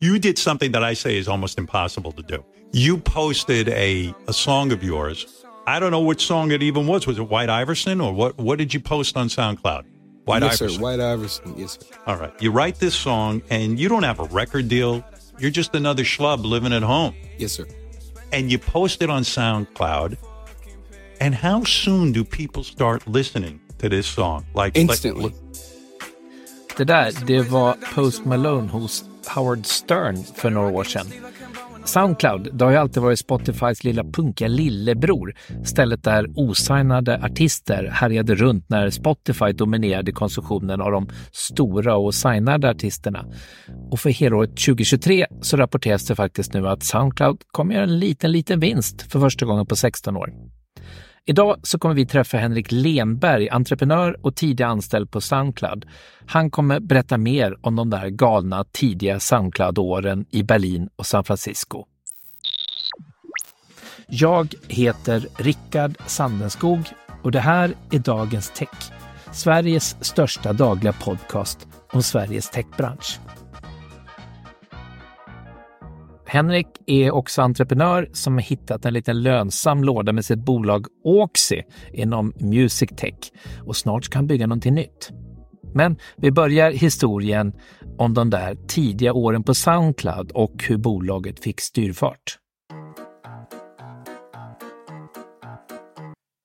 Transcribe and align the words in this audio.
You 0.00 0.18
did 0.18 0.36
something 0.38 0.72
that 0.72 0.84
I 0.84 0.92
say 0.92 1.16
is 1.16 1.26
almost 1.26 1.56
impossible 1.58 2.12
to 2.12 2.22
do. 2.22 2.44
You 2.72 2.98
posted 2.98 3.70
a, 3.70 4.14
a 4.28 4.32
song 4.32 4.70
of 4.70 4.84
yours. 4.84 5.42
I 5.66 5.80
don't 5.80 5.90
know 5.90 6.02
which 6.02 6.26
song 6.26 6.50
it 6.50 6.62
even 6.62 6.86
was. 6.86 7.06
Was 7.06 7.18
it 7.18 7.30
White 7.30 7.48
Iverson 7.48 8.02
or 8.02 8.12
what? 8.12 8.36
What 8.36 8.58
did 8.58 8.74
you 8.74 8.80
post 8.80 9.16
on 9.16 9.28
SoundCloud? 9.28 9.84
White 10.26 10.42
yes, 10.42 10.60
Iverson. 10.60 10.76
sir. 10.76 10.82
White 10.82 11.00
Iverson. 11.00 11.54
Yes, 11.56 11.78
sir. 11.80 11.96
All 12.06 12.16
right. 12.18 12.32
You 12.42 12.50
write 12.50 12.78
this 12.78 12.94
song 12.94 13.40
and 13.48 13.78
you 13.78 13.88
don't 13.88 14.02
have 14.02 14.20
a 14.20 14.24
record 14.24 14.68
deal. 14.68 15.02
You're 15.38 15.50
just 15.50 15.74
another 15.74 16.02
schlub 16.02 16.44
living 16.44 16.74
at 16.74 16.82
home. 16.82 17.14
Yes, 17.38 17.52
sir. 17.52 17.66
And 18.32 18.52
you 18.52 18.58
post 18.58 19.00
it 19.00 19.08
on 19.08 19.22
SoundCloud. 19.22 20.18
And 21.22 21.34
how 21.34 21.64
soon 21.64 22.12
do 22.12 22.22
people 22.22 22.64
start 22.64 23.06
listening 23.08 23.60
to 23.78 23.88
this 23.88 24.06
song? 24.06 24.44
Like 24.54 24.76
Instantly. 24.76 25.24
Like, 25.24 25.34
Det 26.76 26.84
där, 26.84 27.12
det 27.26 27.40
var 27.50 27.76
Post 27.94 28.24
Malone 28.24 28.68
hos 28.68 29.04
Howard 29.28 29.66
Stern 29.66 30.16
för 30.34 30.50
några 30.50 30.68
år 30.68 30.84
sedan. 30.84 31.06
Soundcloud, 31.84 32.48
det 32.52 32.64
har 32.64 32.72
ju 32.72 32.76
alltid 32.76 33.02
varit 33.02 33.18
Spotifys 33.18 33.84
lilla 33.84 34.04
punkiga 34.04 34.48
lillebror. 34.48 35.34
Stället 35.64 36.04
där 36.04 36.26
osignade 36.34 37.24
artister 37.24 37.90
härjade 37.92 38.34
runt 38.34 38.68
när 38.68 38.90
Spotify 38.90 39.52
dominerade 39.52 40.12
konsumtionen 40.12 40.80
av 40.80 40.92
de 40.92 41.08
stora 41.32 41.96
och 41.96 42.14
signade 42.14 42.70
artisterna. 42.70 43.24
Och 43.90 44.00
för 44.00 44.10
helåret 44.10 44.50
2023 44.50 45.26
så 45.40 45.56
rapporteras 45.56 46.06
det 46.06 46.14
faktiskt 46.14 46.54
nu 46.54 46.68
att 46.68 46.82
Soundcloud 46.82 47.38
kommer 47.52 47.74
göra 47.74 47.84
en 47.84 47.98
liten, 47.98 48.32
liten 48.32 48.60
vinst 48.60 49.12
för 49.12 49.20
första 49.20 49.46
gången 49.46 49.66
på 49.66 49.76
16 49.76 50.16
år. 50.16 50.30
Idag 51.28 51.56
så 51.62 51.78
kommer 51.78 51.94
vi 51.94 52.06
träffa 52.06 52.38
Henrik 52.38 52.72
Lenberg, 52.72 53.48
entreprenör 53.48 54.16
och 54.22 54.36
tidig 54.36 54.64
anställd 54.64 55.10
på 55.10 55.20
Soundcloud. 55.20 55.86
Han 56.26 56.50
kommer 56.50 56.80
berätta 56.80 57.18
mer 57.18 57.56
om 57.60 57.76
de 57.76 57.90
där 57.90 58.08
galna 58.08 58.64
tidiga 58.72 59.20
Soundcloud-åren 59.20 60.26
i 60.30 60.42
Berlin 60.42 60.88
och 60.96 61.06
San 61.06 61.24
Francisco. 61.24 61.84
Jag 64.08 64.54
heter 64.68 65.26
Rickard 65.36 65.96
Sandenskog 66.06 66.80
och 67.22 67.32
det 67.32 67.40
här 67.40 67.74
är 67.90 67.98
Dagens 67.98 68.50
Tech, 68.50 68.92
Sveriges 69.32 70.04
största 70.04 70.52
dagliga 70.52 70.92
podcast 70.92 71.66
om 71.92 72.02
Sveriges 72.02 72.50
techbransch. 72.50 73.18
Henrik 76.36 76.66
är 76.86 77.10
också 77.10 77.42
entreprenör 77.42 78.08
som 78.12 78.34
har 78.34 78.40
hittat 78.40 78.84
en 78.84 78.94
liten 78.94 79.22
lönsam 79.22 79.84
låda 79.84 80.12
med 80.12 80.24
sitt 80.24 80.38
bolag 80.38 80.86
Oxy 81.04 81.62
inom 81.92 82.32
Music 82.40 82.90
Tech 82.96 83.14
och 83.66 83.76
snart 83.76 84.04
ska 84.04 84.18
han 84.18 84.26
bygga 84.26 84.46
någonting 84.46 84.74
nytt. 84.74 85.10
Men 85.74 85.96
vi 86.16 86.30
börjar 86.30 86.70
historien 86.70 87.52
om 87.98 88.14
de 88.14 88.30
där 88.30 88.54
tidiga 88.68 89.12
åren 89.12 89.42
på 89.42 89.54
Soundcloud 89.54 90.30
och 90.30 90.64
hur 90.68 90.76
bolaget 90.76 91.40
fick 91.40 91.60
styrfart. 91.60 92.38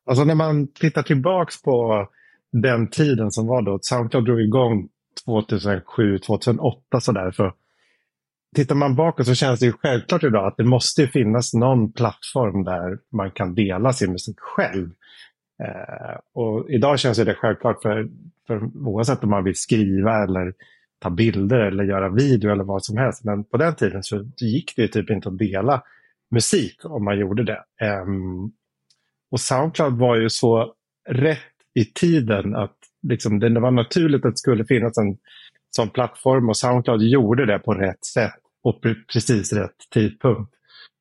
Alltså 0.06 0.24
när 0.24 0.36
man 0.36 0.68
tittar 0.68 1.04
tillbaks 1.04 1.62
på 1.62 2.08
den 2.52 2.90
tiden 2.90 3.32
som 3.32 3.48
var 3.48 3.62
då, 3.62 3.80
Soundcloud 3.82 4.26
drog 4.26 4.42
igång 4.42 4.90
2007, 5.26 6.20
2008 6.20 7.00
sådär. 7.00 7.32
För 7.32 7.54
tittar 8.56 8.76
man 8.76 8.96
bakåt 8.96 9.26
så 9.26 9.36
känns 9.36 9.60
det 9.60 9.66
ju 9.66 9.74
självklart 9.74 10.24
idag 10.24 10.48
att 10.48 10.58
det 10.58 10.64
måste 10.64 11.08
finnas 11.08 11.54
någon 11.54 11.92
plattform 11.92 12.64
där 12.64 13.00
man 13.12 13.32
kan 13.32 13.56
dela 13.56 13.94
sin 13.94 14.12
musik 14.12 14.40
själv. 14.40 14.90
Eh, 15.64 16.20
och 16.34 16.70
idag 16.70 17.00
känns 17.00 17.18
det 17.18 17.34
självklart 17.34 17.82
för, 17.82 18.10
för 18.48 18.62
oavsett 18.76 19.24
om 19.24 19.30
man 19.30 19.44
vill 19.44 19.56
skriva 19.56 20.24
eller 20.24 20.54
ta 21.00 21.10
bilder 21.10 21.60
eller 21.60 21.84
göra 21.84 22.10
video 22.10 22.52
eller 22.52 22.64
vad 22.64 22.86
som 22.86 22.98
helst. 22.98 23.24
Men 23.24 23.44
på 23.44 23.58
den 23.58 23.76
tiden 23.76 24.04
så 24.04 24.26
gick 24.38 24.76
det 24.76 24.82
ju 24.82 24.88
typ 24.88 25.10
inte 25.10 25.30
att 25.30 25.38
dela 25.38 25.84
musik 26.32 26.76
om 26.84 27.04
man 27.04 27.20
gjorde 27.20 27.44
det. 27.44 27.64
Eh, 27.82 28.06
och 29.32 29.40
Soundcloud 29.40 29.94
var 29.94 30.16
ju 30.16 30.30
så 30.30 30.74
rätt 31.10 31.38
i 31.74 31.86
tiden 31.86 32.56
att 32.56 32.78
liksom, 33.08 33.40
det 33.40 33.60
var 33.60 33.72
naturligt 33.72 34.26
att 34.26 34.34
det 34.34 34.38
skulle 34.38 34.66
finnas 34.66 34.98
en 34.98 35.18
som 35.70 35.90
plattform 35.90 36.50
och 36.50 36.58
Soundcloud 36.58 37.02
gjorde 37.02 37.46
det 37.46 37.60
på 37.60 37.74
rätt 37.74 38.06
sätt 38.06 38.41
och 38.64 38.82
precis 39.14 39.54
rätt 39.54 39.76
tidpunkt. 39.94 40.54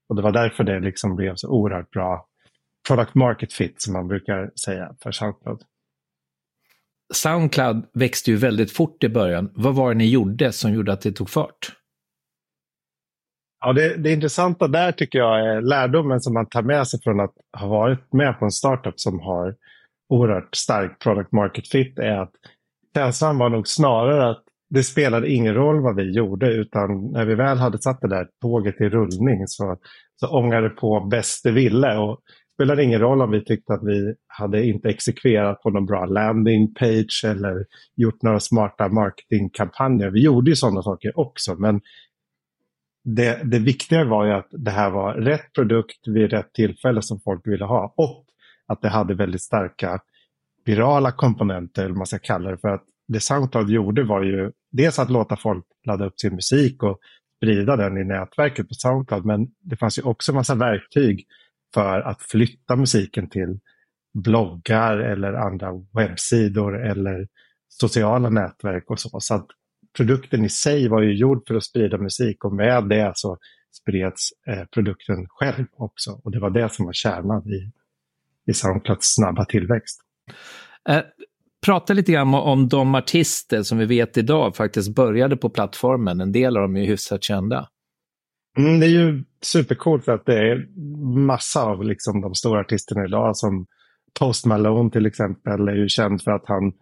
Och 0.09 0.17
det 0.17 0.23
var 0.23 0.33
därför 0.33 0.65
det 0.65 0.81
liksom 0.81 1.17
blev 1.17 1.35
så 1.35 1.49
oerhört 1.49 1.91
bra 1.91 2.27
product 2.89 3.15
market 3.15 3.53
fit 3.53 3.83
som 3.83 3.93
man 3.93 4.09
brukar 4.09 4.51
säga 4.65 4.95
för 5.03 5.13
Soundcloud. 5.13 5.63
Soundcloud 7.15 7.87
växte 7.95 8.31
ju 8.31 8.37
väldigt 8.37 8.73
fort 8.73 9.05
i 9.05 9.09
början. 9.09 9.51
Vad 9.55 9.75
var 9.75 9.89
det 9.89 9.99
ni 9.99 10.11
gjorde 10.11 10.53
som 10.53 10.73
gjorde 10.73 10.93
att 10.93 11.01
det 11.01 11.13
tog 11.13 11.31
fart? 11.31 11.77
Ja, 13.61 13.73
det, 13.73 13.97
det 13.97 14.13
intressanta 14.13 14.69
där 14.69 14.93
tycker 14.93 15.19
jag 15.19 15.41
är 15.41 15.61
lärdomen 15.61 16.21
som 16.21 16.35
man 16.35 16.49
tar 16.49 16.63
med 16.63 16.89
sig 16.89 17.01
från 17.03 17.21
att 17.21 17.35
ha 17.59 17.67
varit 17.67 18.13
med 18.13 18.39
på 18.39 18.45
en 18.45 18.51
startup 18.51 19.01
som 19.01 19.21
har 19.21 19.57
oerhört 20.09 20.55
stark 20.55 20.99
product 20.99 21.33
market 21.33 21.69
fit 21.69 21.99
är 21.99 22.19
att 22.19 22.33
känslan 22.95 23.39
var 23.39 23.49
nog 23.49 23.69
snarare 23.69 24.31
att 24.31 24.45
det 24.71 24.83
spelade 24.83 25.31
ingen 25.31 25.55
roll 25.55 25.83
vad 25.83 25.97
vi 25.97 26.11
gjorde 26.11 26.53
utan 26.53 27.13
när 27.13 27.25
vi 27.25 27.35
väl 27.35 27.59
hade 27.59 27.79
satt 27.79 28.01
det 28.01 28.09
där 28.09 28.27
tåget 28.41 28.81
i 28.81 28.89
rullning 28.89 29.47
så, 29.47 29.77
så 30.17 30.39
ångade 30.39 30.69
det 30.69 30.75
på 30.75 31.01
bäst 31.11 31.45
det 31.45 31.51
ville. 31.51 31.97
Och 31.99 32.21
det 32.27 32.65
spelade 32.65 32.85
ingen 32.85 33.01
roll 33.01 33.23
om 33.23 33.31
vi 33.31 33.45
tyckte 33.45 33.73
att 33.73 33.85
vi 33.85 34.15
hade 34.27 34.67
inte 34.67 34.89
exekverat 34.89 35.63
på 35.63 35.71
någon 35.71 35.87
bra 35.87 36.05
landing 36.05 36.75
page 36.75 37.25
eller 37.27 37.65
gjort 37.97 38.23
några 38.23 38.41
smarta 38.41 38.89
marketingkampanjer. 38.89 40.11
Vi 40.11 40.25
gjorde 40.25 40.51
ju 40.51 40.57
sådana 40.57 40.83
saker 40.83 41.19
också 41.19 41.55
men 41.55 41.81
det, 43.05 43.41
det 43.45 43.59
viktiga 43.59 44.05
var 44.05 44.27
ju 44.27 44.33
att 44.33 44.49
det 44.51 44.71
här 44.71 44.91
var 44.91 45.15
rätt 45.15 45.53
produkt 45.55 46.09
vid 46.09 46.31
rätt 46.31 46.53
tillfälle 46.53 47.03
som 47.03 47.21
folk 47.21 47.47
ville 47.47 47.65
ha 47.65 47.95
och 47.97 48.25
att 48.67 48.83
det 48.83 48.89
hade 48.89 49.15
väldigt 49.15 49.43
starka 49.43 50.01
virala 50.65 51.13
komponenter, 51.13 51.85
eller 51.85 51.95
man 51.95 52.07
ska 52.07 52.19
kalla 52.19 52.51
det. 52.51 52.59
För 52.59 52.69
att 52.69 52.85
det 53.09 53.21
Soundcloud 53.21 53.71
gjorde 53.71 54.05
var 54.05 54.23
ju 54.23 54.53
dels 54.71 54.99
att 54.99 55.11
låta 55.11 55.37
folk 55.37 55.65
ladda 55.87 56.07
upp 56.07 56.21
sin 56.21 56.35
musik 56.35 56.83
och 56.83 56.99
sprida 57.37 57.77
den 57.77 57.99
i 57.99 58.05
nätverket 58.05 58.69
på 58.69 58.75
Soundcloud. 58.75 59.25
Men 59.25 59.49
det 59.61 59.77
fanns 59.77 59.99
ju 59.99 60.03
också 60.03 60.33
massa 60.33 60.55
verktyg 60.55 61.27
för 61.75 62.01
att 62.01 62.23
flytta 62.23 62.77
musiken 62.77 63.29
till 63.29 63.59
bloggar 64.15 64.99
eller 64.99 65.33
andra 65.33 65.69
webbsidor 65.93 66.87
eller 66.87 67.29
sociala 67.69 68.31
nätverk 68.31 68.91
och 68.91 69.01
så. 69.01 69.21
Så 69.21 69.35
att 69.35 69.47
produkten 69.97 70.45
i 70.45 70.49
sig 70.49 70.89
var 70.89 71.03
ju 71.03 71.15
gjord 71.15 71.43
för 71.49 71.55
att 71.55 71.65
sprida 71.65 71.99
musik 71.99 72.45
och 72.45 72.53
med 72.55 72.89
det 72.89 73.13
så 73.15 73.39
spreds 73.73 74.29
eh, 74.47 74.65
produkten 74.65 75.27
själv 75.29 75.67
också. 75.73 76.21
Och 76.25 76.31
det 76.31 76.41
var 76.41 76.51
det 76.51 76.73
som 76.73 76.87
var 76.87 76.93
kärnan 76.93 77.49
i, 77.49 77.73
i 78.51 78.55
Soundclouds 78.55 79.15
snabba 79.15 79.45
tillväxt. 79.45 80.01
Eh, 80.89 81.03
prata 81.67 81.93
lite 81.93 82.13
grann 82.13 82.35
om 82.35 82.69
de 82.69 82.95
artister 82.95 83.63
som 83.63 83.79
vi 83.79 83.87
vet 83.87 84.17
idag 84.17 84.57
faktiskt 84.57 84.95
började 84.95 85.37
på 85.37 85.51
plattformen. 85.51 86.21
En 86.21 86.33
del 86.33 86.57
av 86.57 86.63
dem 86.63 86.77
är 86.77 86.87
hyfsat 86.87 87.25
kända. 87.25 87.69
Mm, 88.59 88.81
det 88.81 88.87
är 88.87 88.91
ju 88.91 89.25
supercoolt 89.43 90.09
att 90.09 90.27
det 90.27 90.39
är 90.39 90.67
massa 91.17 91.63
av 91.63 91.85
liksom, 91.85 92.21
de 92.21 92.35
stora 92.35 92.61
artisterna 92.61 93.05
idag 93.05 93.37
som 93.37 93.67
Post 94.19 94.47
Malone 94.47 94.91
till 94.91 95.07
exempel 95.07 95.69
är 95.69 95.75
ju 95.75 95.89
känd 95.89 96.23
för 96.23 96.31
att 96.31 96.47
han 96.47 96.73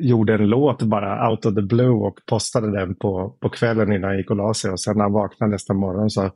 gjorde 0.00 0.34
en 0.34 0.48
låt 0.48 0.82
bara 0.82 1.30
out 1.30 1.46
of 1.46 1.54
the 1.54 1.62
blue 1.62 2.06
och 2.06 2.18
postade 2.26 2.80
den 2.80 2.94
på, 2.94 3.36
på 3.40 3.48
kvällen 3.48 3.92
innan 3.92 4.10
han 4.10 4.18
gick 4.18 4.30
och 4.30 4.36
la 4.36 4.54
sig. 4.54 4.70
Och 4.70 4.80
sen 4.80 4.96
när 4.96 5.04
han 5.04 5.12
vaknade 5.12 5.52
nästa 5.52 5.74
morgon 5.74 6.10
så, 6.10 6.30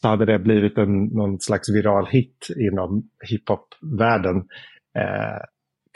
så 0.00 0.08
hade 0.08 0.24
det 0.24 0.38
blivit 0.38 0.78
en, 0.78 1.04
någon 1.04 1.40
slags 1.40 1.70
viral 1.70 2.06
hit 2.06 2.46
inom 2.72 3.08
hiphop-världen. 3.28 4.36
Eh, 4.98 5.40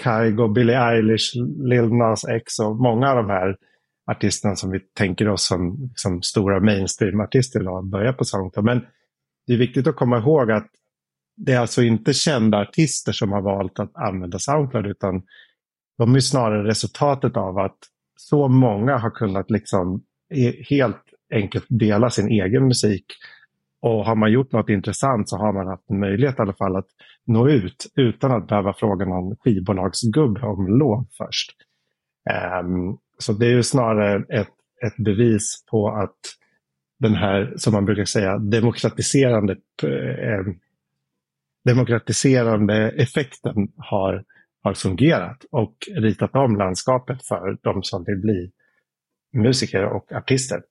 Kygo, 0.05 0.49
Billie 0.49 0.77
Eilish, 0.77 1.33
Lil 1.59 1.93
Nas 1.93 2.25
X 2.25 2.59
och 2.59 2.77
många 2.77 3.11
av 3.11 3.17
de 3.17 3.31
här 3.31 3.57
artisterna 4.11 4.57
som 4.57 4.71
vi 4.71 4.81
tänker 4.81 5.29
oss 5.29 5.47
som, 5.47 5.91
som 5.95 6.23
stora 6.23 6.61
mainstream-artister 6.61 7.61
idag 7.61 7.87
börjar 7.87 8.13
på 8.13 8.25
Soundcloud. 8.25 8.65
Men 8.65 8.87
det 9.47 9.53
är 9.53 9.59
viktigt 9.59 9.87
att 9.87 9.97
komma 9.97 10.19
ihåg 10.19 10.50
att 10.50 10.71
det 11.37 11.53
är 11.53 11.59
alltså 11.59 11.83
inte 11.83 12.15
kända 12.15 12.59
artister 12.59 13.12
som 13.12 13.33
har 13.33 13.43
valt 13.43 13.79
att 13.79 13.97
använda 13.97 14.39
Soundcloud 14.39 14.87
utan 14.87 15.23
de 15.99 16.15
är 16.15 16.21
snarare 16.21 16.69
resultatet 16.69 17.37
av 17.37 17.59
att 17.59 17.79
så 18.17 18.49
många 18.49 18.97
har 18.97 19.11
kunnat 19.11 19.51
liksom 19.51 20.03
e, 20.35 20.53
helt 20.71 21.03
enkelt 21.33 21.67
dela 21.69 22.11
sin 22.11 22.29
egen 22.29 22.67
musik. 22.67 23.05
Och 23.81 24.05
har 24.05 24.15
man 24.15 24.33
gjort 24.33 24.53
något 24.53 24.69
intressant 24.69 25.29
så 25.29 25.37
har 25.37 25.53
man 25.53 25.67
haft 25.67 25.91
en 25.91 26.01
möjlighet 26.01 26.39
i 26.39 26.43
alla 26.43 26.55
fall 26.55 26.77
att 26.77 26.89
nå 27.29 27.49
ut 27.49 27.87
utan 27.95 28.33
att 28.33 28.49
behöva 28.49 28.75
fråga 28.75 29.07
någon 29.07 29.37
skivbolagsgubbe 29.37 30.41
om 30.41 30.79
lov 30.79 31.07
först. 31.19 31.51
Um, 32.63 32.99
så 33.19 33.33
det 33.33 33.47
är 33.47 33.51
ju 33.51 33.63
snarare 33.63 34.41
ett, 34.41 34.55
ett 34.87 35.05
bevis 35.05 35.65
på 35.71 35.89
att 35.89 36.19
den 36.99 37.15
här, 37.15 37.55
som 37.57 37.73
man 37.73 37.85
brukar 37.85 38.05
säga, 38.05 38.39
demokratiserande, 38.39 39.53
eh, 39.83 40.55
demokratiserande 41.65 42.91
effekten 42.91 43.73
har 43.77 44.25
har 44.63 44.75
fungerat 44.75 45.45
och 45.51 45.75
ritat 45.97 46.35
om 46.35 46.57
landskapet 46.57 47.27
för 47.27 47.59
de 47.63 47.83
som 47.83 48.05
vill 48.05 48.19
bli 48.19 48.51
musiker 49.33 49.85
och 49.85 50.13
artister. 50.13 50.63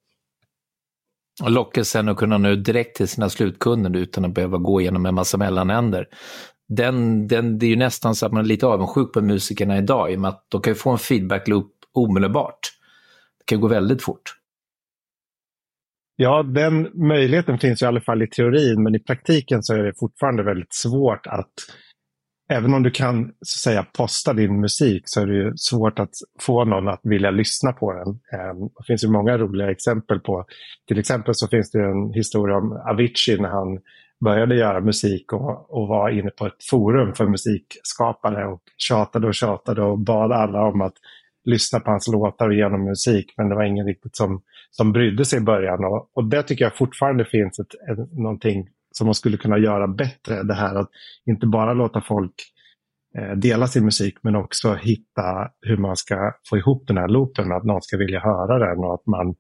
Och 1.44 1.52
lockelsen 1.52 2.10
att 2.10 2.18
kunna 2.18 2.38
nå 2.38 2.56
direkt 2.56 2.98
till 2.98 3.08
sina 3.08 3.30
slutkunder 3.30 4.00
utan 4.00 4.26
att 4.26 4.34
behöva 4.34 4.58
gå 4.58 4.82
igenom 4.82 5.06
en 5.06 5.16
massa 5.16 5.38
mellanänder. 5.38 6.08
Den, 6.70 7.28
den, 7.28 7.60
det 7.60 7.66
är 7.66 7.70
ju 7.70 7.76
nästan 7.76 8.16
så 8.16 8.26
att 8.26 8.32
man 8.32 8.44
är 8.44 8.48
lite 8.48 8.66
avundsjuk 8.68 9.14
på 9.14 9.22
musikerna 9.22 9.78
idag 9.78 10.12
i 10.12 10.16
och 10.16 10.20
med 10.20 10.30
att 10.30 10.46
de 10.50 10.62
kan 10.62 10.76
få 10.76 10.90
en 10.90 10.98
feedback-loop 10.98 11.72
omedelbart. 11.94 12.60
Det 13.40 13.46
kan 13.46 13.62
gå 13.62 13.68
väldigt 13.68 14.04
fort. 14.04 14.34
Ja, 16.16 16.44
den 16.44 16.90
möjligheten 17.08 17.60
finns 17.60 17.82
i 17.82 17.86
alla 17.86 18.02
fall 18.02 18.22
i 18.22 18.28
teorin, 18.28 18.84
men 18.84 18.96
i 18.96 19.00
praktiken 19.00 19.64
så 19.64 19.74
är 19.74 19.84
det 19.84 19.94
fortfarande 20.00 20.44
väldigt 20.44 20.74
svårt 20.74 21.28
att 21.28 21.54
Även 22.50 22.74
om 22.74 22.84
du 22.84 22.92
kan 22.92 23.26
så 23.26 23.32
att 23.32 23.48
säga 23.48 23.86
posta 23.98 24.34
din 24.34 24.62
musik 24.62 25.04
så 25.06 25.22
är 25.22 25.26
det 25.26 25.58
svårt 25.58 26.00
att 26.00 26.14
få 26.40 26.66
någon 26.66 26.88
att 26.88 27.00
vilja 27.04 27.32
lyssna 27.32 27.72
på 27.72 27.94
den. 27.94 28.08
Ehm, 28.08 28.60
det 28.60 28.84
finns 28.88 29.04
ju 29.04 29.08
många 29.08 29.38
roliga 29.38 29.72
exempel 29.72 30.20
på, 30.20 30.46
till 30.88 31.00
exempel 31.00 31.36
så 31.36 31.48
finns 31.48 31.72
det 31.72 31.80
en 31.80 32.14
historia 32.14 32.58
om 32.58 32.72
Avicii 32.72 33.40
när 33.40 33.50
han 33.50 33.80
började 34.26 34.56
göra 34.56 34.82
musik 34.82 35.34
och, 35.34 35.80
och 35.82 35.88
var 35.88 36.10
inne 36.10 36.30
på 36.30 36.46
ett 36.46 36.64
forum 36.70 37.14
för 37.14 37.28
musikskapare 37.28 38.48
och 38.48 38.62
tjatade 38.78 39.28
och 39.28 39.36
tjatade 39.36 39.82
och 39.82 40.00
bad 40.00 40.32
alla 40.32 40.62
om 40.64 40.82
att 40.82 40.96
lyssna 41.46 41.80
på 41.80 41.92
hans 41.92 42.08
låtar 42.08 42.48
och 42.48 42.56
genom 42.56 42.84
musik. 42.84 43.34
Men 43.38 43.50
det 43.50 43.56
var 43.56 43.64
ingen 43.64 43.86
riktigt 43.86 44.16
som, 44.16 44.42
som 44.72 44.92
brydde 44.92 45.26
sig 45.26 45.40
i 45.40 45.42
början. 45.44 45.86
Och, 45.86 46.10
och 46.14 46.24
det 46.24 46.44
tycker 46.44 46.66
jag 46.66 46.78
fortfarande 46.78 47.26
finns 47.26 47.60
ett, 47.60 47.74
ett, 47.92 48.14
någonting 48.14 48.68
som 48.98 49.06
man 49.06 49.16
skulle 49.16 49.38
kunna 49.38 49.58
göra 49.58 49.88
bättre. 49.88 50.44
Det 50.44 50.54
här 50.54 50.76
att 50.76 50.90
inte 51.26 51.48
bara 51.48 51.74
låta 51.74 52.02
folk 52.02 52.34
eh, 53.18 53.32
dela 53.32 53.68
sin 53.68 53.86
musik 53.86 54.18
men 54.22 54.36
också 54.36 54.74
hitta 54.74 55.52
hur 55.62 55.78
man 55.78 55.98
ska 55.98 56.34
få 56.50 56.58
ihop 56.58 56.88
den 56.88 56.98
här 56.98 57.08
loopen. 57.08 57.52
Att 57.52 57.64
någon 57.64 57.82
ska 57.82 57.98
vilja 57.98 58.20
höra 58.20 58.70
den 58.70 58.78
och 58.78 58.94
att 58.94 59.06
man, 59.06 59.36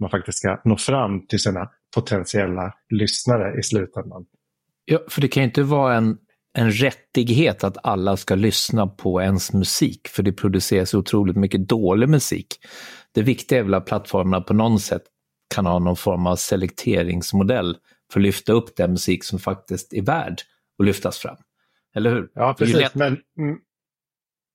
man 0.00 0.10
faktiskt 0.10 0.38
ska 0.38 0.60
nå 0.64 0.76
fram 0.76 1.26
till 1.26 1.38
sina 1.38 1.70
potentiella 1.94 2.74
lyssnare 2.90 3.58
i 3.58 3.62
slutändan. 3.62 4.24
Ja, 4.84 4.98
för 5.08 5.20
det 5.20 5.28
kan 5.28 5.42
ju 5.42 5.44
inte 5.44 5.62
vara 5.62 5.94
en, 5.94 6.18
en 6.58 6.70
rättighet 6.70 7.64
att 7.64 7.76
alla 7.82 8.16
ska 8.16 8.34
lyssna 8.34 8.86
på 8.86 9.22
ens 9.22 9.52
musik, 9.52 10.08
för 10.08 10.22
det 10.22 10.32
produceras 10.32 10.94
otroligt 10.94 11.36
mycket 11.36 11.68
dålig 11.68 12.08
musik. 12.08 12.46
Det 13.14 13.22
viktiga 13.22 13.58
är 13.58 13.62
väl 13.62 13.74
att 13.74 13.86
plattformarna 13.86 14.40
på 14.40 14.54
något 14.54 14.82
sätt 14.82 15.02
kan 15.54 15.66
ha 15.66 15.78
någon 15.78 15.96
form 15.96 16.26
av 16.26 16.36
selekteringsmodell 16.36 17.76
för 18.12 18.20
att 18.20 18.24
lyfta 18.24 18.52
upp 18.52 18.76
den 18.76 18.90
musik 18.90 19.24
som 19.24 19.38
faktiskt 19.38 19.92
är 19.92 20.02
värd 20.02 20.40
att 20.78 20.86
lyftas 20.86 21.18
fram. 21.18 21.36
Eller 21.94 22.10
hur? 22.10 22.30
Ja, 22.34 22.54
precis. 22.58 22.94
Men, 22.94 23.18
mm. 23.38 23.58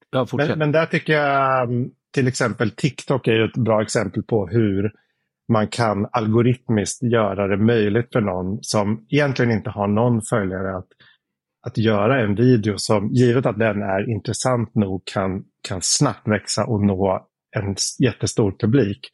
ja, 0.09 0.27
men, 0.33 0.59
men, 0.59 0.71
där 0.71 0.85
tycker 0.85 1.13
jag 1.13 1.63
mm, 1.63 1.91
till 2.11 2.27
exempel 2.27 2.71
TikTok 2.71 3.27
är 3.27 3.39
ett 3.39 3.57
bra 3.57 3.81
exempel 3.81 4.23
på 4.23 4.47
hur 4.47 4.91
man 5.49 5.67
kan 5.67 6.07
algoritmiskt 6.11 7.03
göra 7.03 7.47
det 7.47 7.57
möjligt 7.57 8.09
för 8.13 8.21
någon 8.21 8.59
som 8.61 9.05
egentligen 9.09 9.51
inte 9.51 9.69
har 9.69 9.87
någon 9.87 10.21
följare 10.21 10.77
att, 10.77 10.87
att 11.61 11.77
göra 11.77 12.21
en 12.21 12.35
video 12.35 12.73
som, 12.77 13.09
givet 13.11 13.45
att 13.45 13.59
den 13.59 13.81
är 13.81 14.09
intressant 14.09 14.75
nog, 14.75 15.05
kan, 15.05 15.43
kan 15.61 15.81
snabbt 15.81 16.27
växa 16.27 16.65
och 16.65 16.81
nå 16.81 17.27
en 17.51 17.75
jättestor 17.99 18.55
publik. 18.59 19.09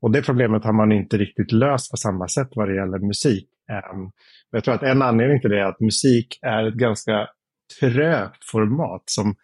Och 0.00 0.10
det 0.10 0.22
problemet 0.22 0.64
har 0.64 0.72
man 0.72 0.92
inte 0.92 1.16
riktigt 1.16 1.52
löst 1.52 1.90
på 1.90 1.96
samma 1.96 2.28
sätt 2.28 2.48
vad 2.54 2.68
det 2.68 2.74
gäller 2.74 2.98
musik. 2.98 3.48
Um, 3.70 4.10
jag 4.50 4.64
tror 4.64 4.74
att 4.74 4.82
en 4.82 5.02
anledning 5.02 5.40
till 5.40 5.50
det 5.50 5.60
är 5.60 5.64
att 5.64 5.80
musik 5.80 6.38
är 6.42 6.68
ett 6.68 6.74
ganska 6.74 7.28
trögt 7.80 8.44
format 8.52 9.02
som 9.06 9.34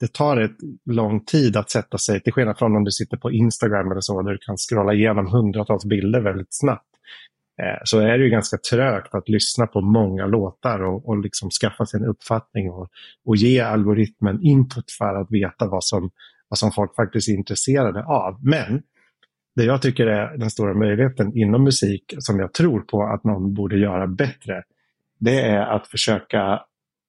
det 0.00 0.12
tar 0.12 0.36
ett 0.36 0.56
lång 0.90 1.24
tid 1.24 1.56
att 1.56 1.70
sätta 1.70 1.98
sig, 1.98 2.20
till 2.20 2.32
skillnad 2.32 2.58
från 2.58 2.76
om 2.76 2.84
du 2.84 2.90
sitter 2.90 3.16
på 3.16 3.32
Instagram 3.32 3.90
eller 3.90 4.00
så, 4.00 4.22
där 4.22 4.32
du 4.32 4.38
kan 4.38 4.56
scrolla 4.56 4.92
igenom 4.92 5.26
hundratals 5.26 5.84
bilder 5.84 6.20
väldigt 6.20 6.48
snabbt. 6.50 6.88
Eh, 7.62 7.80
så 7.84 7.98
är 7.98 8.18
det 8.18 8.24
ju 8.24 8.30
ganska 8.30 8.56
trögt 8.70 9.14
att 9.14 9.28
lyssna 9.28 9.66
på 9.66 9.80
många 9.80 10.26
låtar 10.26 10.82
och, 10.82 11.08
och 11.08 11.18
liksom 11.18 11.50
skaffa 11.50 11.86
sig 11.86 12.00
en 12.00 12.06
uppfattning 12.06 12.70
och, 12.70 12.88
och 13.26 13.36
ge 13.36 13.60
algoritmen 13.60 14.42
input 14.42 14.90
för 14.98 15.20
att 15.20 15.30
veta 15.30 15.68
vad 15.68 15.84
som, 15.84 16.10
vad 16.48 16.58
som 16.58 16.72
folk 16.72 16.96
faktiskt 16.96 17.28
är 17.28 17.32
intresserade 17.32 18.04
av. 18.04 18.38
Men 18.44 18.82
det 19.56 19.64
jag 19.64 19.82
tycker 19.82 20.06
är 20.06 20.36
den 20.36 20.50
stora 20.50 20.74
möjligheten 20.74 21.36
inom 21.36 21.64
musik 21.64 22.14
som 22.18 22.40
jag 22.40 22.52
tror 22.52 22.80
på 22.80 23.02
att 23.02 23.24
någon 23.24 23.54
borde 23.54 23.78
göra 23.78 24.06
bättre. 24.06 24.62
Det 25.18 25.40
är 25.40 25.60
att 25.60 25.86
försöka 25.86 26.60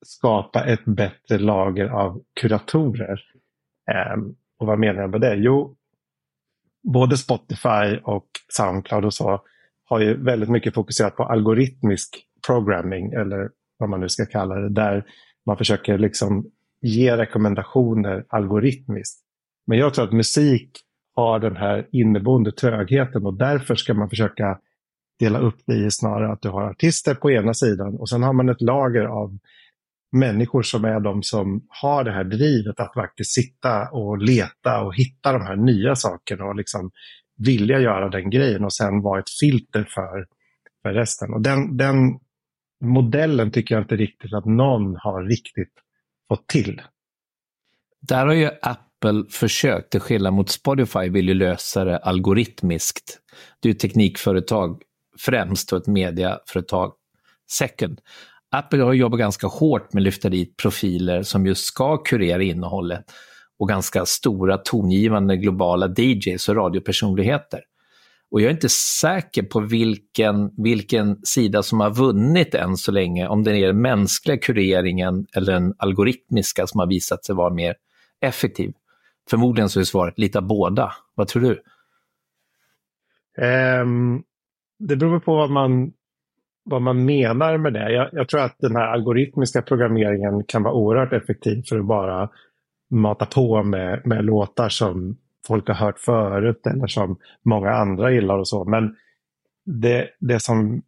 skapa 0.06 0.66
ett 0.66 0.86
bättre 0.86 1.38
lager 1.38 1.86
av 1.86 2.22
kuratorer. 2.40 3.22
Um, 4.16 4.36
och 4.58 4.68
vad 4.68 4.80
menar 4.80 5.02
jag 5.02 5.10
med 5.10 5.22
det? 5.22 5.36
Jo, 5.36 5.76
både 6.84 7.18
Spotify 7.18 7.98
och 8.04 8.28
Soundcloud 8.48 9.06
och 9.06 9.14
så 9.14 9.42
har 9.86 10.00
ju 10.00 10.24
väldigt 10.24 10.50
mycket 10.50 10.74
fokuserat 10.74 11.16
på 11.16 11.24
algoritmisk 11.24 12.26
programming 12.48 13.14
eller 13.14 13.50
vad 13.78 13.90
man 13.90 14.00
nu 14.00 14.10
ska 14.10 14.26
kalla 14.26 14.56
det. 14.56 14.70
Där 14.70 15.06
man 15.46 15.58
försöker 15.58 15.98
liksom 15.98 16.46
ge 16.82 17.18
rekommendationer 17.18 18.26
algoritmiskt. 18.30 19.22
Men 19.68 19.78
jag 19.78 19.94
tror 19.94 20.06
att 20.06 20.14
musik 20.14 20.85
har 21.16 21.40
den 21.40 21.56
här 21.56 21.88
inneboende 21.92 22.52
trögheten 22.52 23.26
och 23.26 23.38
därför 23.38 23.76
ska 23.76 23.94
man 23.94 24.10
försöka 24.10 24.60
dela 25.20 25.40
upp 25.40 25.58
det 25.66 25.76
i 25.76 25.92
snarare 25.92 26.32
att 26.32 26.42
du 26.42 26.50
har 26.50 26.70
artister 26.70 27.16
på 27.16 27.32
ena 27.32 27.54
sidan 27.54 27.96
och 27.96 28.10
sen 28.10 28.24
har 28.24 28.34
man 28.34 28.50
ett 28.50 28.62
lager 28.62 29.06
av 29.06 29.38
människor 30.12 30.62
som 30.62 30.86
är 30.86 31.00
de 31.00 31.24
som 31.24 31.68
har 31.70 32.04
det 32.04 32.12
här 32.12 32.24
drivet 32.24 32.80
att 32.80 32.94
faktiskt 32.94 33.32
sitta 33.32 33.90
och 33.90 34.18
leta 34.18 34.82
och 34.82 34.96
hitta 34.96 35.32
de 35.32 35.42
här 35.42 35.56
nya 35.56 35.96
sakerna 35.96 36.46
och 36.46 36.56
liksom 36.56 36.92
vilja 37.38 37.80
göra 37.80 38.10
den 38.10 38.30
grejen 38.30 38.64
och 38.64 38.74
sen 38.74 39.02
vara 39.02 39.20
ett 39.20 39.30
filter 39.40 39.84
för, 39.84 40.28
för 40.82 40.94
resten. 40.94 41.34
Och 41.34 41.42
den, 41.42 41.78
den 41.78 42.20
modellen 42.84 43.52
tycker 43.52 43.76
jag 43.76 43.84
inte 43.84 43.96
riktigt 43.96 44.34
att 44.34 44.46
någon 44.46 44.96
har 44.96 45.24
riktigt 45.24 45.74
fått 46.28 46.48
till. 46.48 46.82
Där 48.02 48.26
har 48.26 48.34
ju 48.34 48.50
Apple 48.62 48.85
Apple 48.96 49.24
försökt, 49.30 49.92
till 49.92 50.00
skillnad 50.00 50.34
mot 50.34 50.50
Spotify, 50.50 51.10
vill 51.10 51.28
ju 51.28 51.34
lösa 51.34 51.86
det 51.86 51.98
algoritmiskt. 51.98 53.20
Det 53.60 53.70
är 53.70 53.74
ju 53.74 53.80
teknikföretag 53.80 54.82
främst 55.20 55.74
och 55.74 55.80
ett 55.80 55.88
mediaföretag 55.88 56.94
second. 57.52 58.02
Apple 58.52 58.84
har 58.84 58.94
jobbat 58.94 59.20
ganska 59.20 59.48
hårt 59.48 59.94
med 59.94 60.02
att 60.02 60.04
lyfta 60.04 60.30
dit 60.30 60.58
profiler 60.58 61.24
som 61.24 61.46
just 61.46 61.66
ska 61.66 61.98
kurera 61.98 62.44
innehållet 62.44 63.06
och 63.60 63.70
ganska 63.70 64.06
stora 64.06 64.58
tongivande 64.58 65.38
globala 65.38 65.94
DJs 65.98 66.50
och 66.50 66.56
radiopersonligheter. 66.56 67.60
Och 68.32 68.42
jag 68.42 68.48
är 68.48 68.54
inte 68.54 68.70
säker 68.70 69.44
på 69.44 69.60
vilken, 69.60 70.52
vilken 70.64 71.26
sida 71.26 71.64
som 71.64 71.80
har 71.80 71.90
vunnit 71.90 72.56
än 72.56 72.78
så 72.78 72.92
länge, 72.92 73.28
om 73.28 73.44
det 73.44 73.58
är 73.58 73.68
den 73.68 73.82
mänskliga 73.82 74.38
kureringen 74.38 75.26
eller 75.34 75.54
den 75.54 75.74
algoritmiska 75.78 76.68
som 76.68 76.80
har 76.80 76.88
visat 76.88 77.26
sig 77.26 77.36
vara 77.36 77.54
mer 77.54 77.76
effektiv. 78.22 78.72
Förmodligen 79.30 79.70
så 79.70 79.80
är 79.80 79.84
svaret 79.84 80.20
lite 80.20 80.38
av 80.38 80.48
båda. 80.48 80.94
Vad 81.16 81.28
tror 81.28 81.42
du? 81.42 81.62
Um, 83.82 84.24
det 84.80 84.96
beror 84.96 85.20
på 85.20 85.36
vad 85.36 85.50
man 85.50 85.92
vad 86.66 86.82
man 86.82 87.06
menar 87.06 87.58
med 87.58 87.74
det. 87.74 87.92
Jag, 87.92 88.10
jag, 88.12 88.30
tror 88.30 88.42
att 88.42 88.56
den 88.60 88.76
här 88.76 88.88
algoritmiska 88.88 89.62
programmeringen 89.62 90.44
kan 90.44 90.64
vara 90.64 90.74
oerhört 90.74 91.14
effektiv 91.14 91.64
för 91.70 91.80
att 91.80 91.86
bara 91.86 92.30
mata 92.90 93.26
på 93.26 93.64
med, 93.64 94.02
med 94.06 94.26
låtar 94.26 94.70
som 94.70 95.18
folk 95.48 95.68
har 95.68 95.76
hört 95.76 96.00
förut 96.00 96.68
eller 96.68 96.88
som 96.88 97.18
många 97.44 97.72
andra 97.72 98.12
gillar 98.12 98.38
och 98.38 98.48
så. 98.48 98.66
Men 98.66 98.96
det, 99.66 100.10
det 100.20 100.40
som 100.40 100.82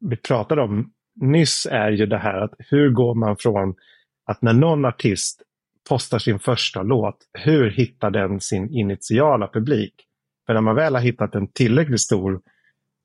vi 0.00 0.16
pratade 0.16 0.62
om 0.62 0.92
nyss 1.20 1.66
är 1.70 1.90
ju 1.90 2.06
det 2.06 2.18
här 2.18 2.40
att 2.40 2.54
hur 2.58 2.90
går 2.90 3.14
man 3.14 3.36
från 3.36 3.74
att 4.26 4.42
när 4.42 4.52
någon 4.52 4.84
artist 4.84 5.42
postar 5.88 6.18
sin 6.18 6.38
första 6.38 6.82
låt, 6.82 7.16
hur 7.32 7.70
hittar 7.70 8.10
den 8.10 8.40
sin 8.40 8.70
initiala 8.70 9.48
publik? 9.48 9.94
För 10.46 10.54
när 10.54 10.60
man 10.60 10.74
väl 10.74 10.94
har 10.94 11.02
hittat 11.02 11.34
en 11.34 11.46
tillräckligt 11.46 12.00
stor 12.00 12.40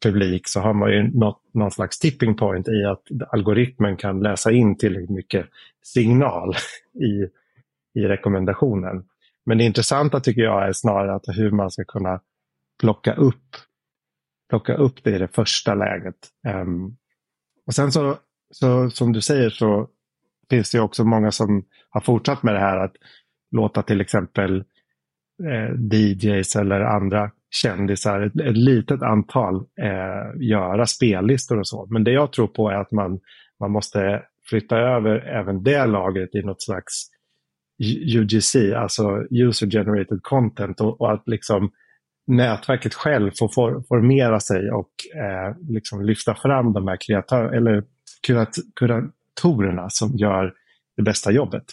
publik 0.04 0.48
så 0.48 0.60
har 0.60 0.74
man 0.74 0.92
ju 0.92 1.20
nått 1.20 1.42
någon 1.54 1.72
slags 1.72 2.00
tipping 2.00 2.36
point 2.36 2.68
i 2.68 2.86
att 2.86 3.04
algoritmen 3.30 3.98
kan 3.98 4.20
läsa 4.20 4.52
in 4.52 4.78
tillräckligt 4.78 5.10
mycket 5.10 5.46
signal 5.84 6.56
i, 6.94 7.30
i 8.00 8.04
rekommendationen. 8.04 9.06
Men 9.46 9.58
det 9.58 9.64
intressanta 9.64 10.20
tycker 10.20 10.42
jag 10.42 10.68
är 10.68 10.74
snarare 10.74 11.16
att 11.16 11.24
hur 11.28 11.52
man 11.52 11.72
ska 11.72 11.84
kunna 11.84 12.22
plocka 12.80 13.14
upp, 13.14 13.56
plocka 14.50 14.76
upp 14.76 15.04
det 15.04 15.16
i 15.16 15.20
det 15.20 15.28
första 15.28 15.76
läget. 15.76 16.16
Um, 16.48 16.98
och 17.66 17.74
sen 17.74 17.92
så, 17.92 18.18
så, 18.52 18.90
som 18.90 19.14
du 19.14 19.22
säger 19.22 19.50
så 19.50 19.90
finns 20.50 20.72
det 20.72 20.80
också 20.80 21.04
många 21.04 21.32
som 21.32 21.66
har 21.90 22.02
fortsatt 22.02 22.44
med 22.44 22.54
det 22.54 22.60
här 22.60 22.78
att 22.78 22.94
låta 23.52 23.84
till 23.84 24.02
exempel 24.02 24.64
eh, 25.44 25.76
DJs 25.92 26.56
eller 26.56 26.82
andra 26.82 27.32
kändisar, 27.50 28.22
ett, 28.22 28.40
ett 28.40 28.58
litet 28.58 29.02
antal, 29.02 29.56
eh, 29.56 30.42
göra 30.42 30.86
spellistor 30.86 31.60
och 31.60 31.68
så. 31.68 31.88
Men 31.90 32.04
det 32.04 32.12
jag 32.12 32.32
tror 32.32 32.48
på 32.48 32.70
är 32.70 32.76
att 32.76 32.92
man, 32.92 33.20
man 33.60 33.72
måste 33.72 34.24
flytta 34.50 34.78
över 34.78 35.16
även 35.18 35.64
det 35.64 35.86
lagret 35.86 36.36
i 36.36 36.42
något 36.42 36.62
slags 36.62 37.10
UGC, 38.16 38.56
alltså 38.76 39.26
user 39.30 39.68
generated 39.68 40.20
content 40.22 40.82
och, 40.82 41.02
och 41.02 41.14
att 41.14 41.24
liksom 41.26 41.72
nätverket 42.28 42.94
själv 42.94 43.32
får 43.40 43.50
for, 43.50 43.84
formera 43.88 44.40
sig 44.40 44.72
och 44.72 44.92
eh, 45.16 45.56
liksom 45.70 46.06
lyfta 46.06 46.36
fram 46.36 46.74
de 46.74 46.88
här 46.88 46.98
kreatör 47.08 47.54
eller 47.54 47.84
kurat 48.28 48.56
faktorerna 49.38 49.90
som 49.90 50.18
gör 50.18 50.54
det 50.98 51.04
bästa 51.04 51.32
jobbet. 51.32 51.64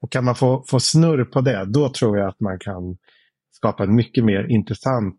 Och 0.00 0.12
kan 0.12 0.24
man 0.24 0.34
få, 0.34 0.64
få 0.68 0.80
snurr 0.80 1.24
på 1.24 1.40
det, 1.40 1.64
då 1.64 1.88
tror 1.88 2.18
jag 2.18 2.28
att 2.28 2.40
man 2.40 2.58
kan 2.58 2.96
skapa 3.50 3.84
en 3.84 3.94
mycket 3.94 4.24
mer 4.24 4.44
intressant 4.44 5.16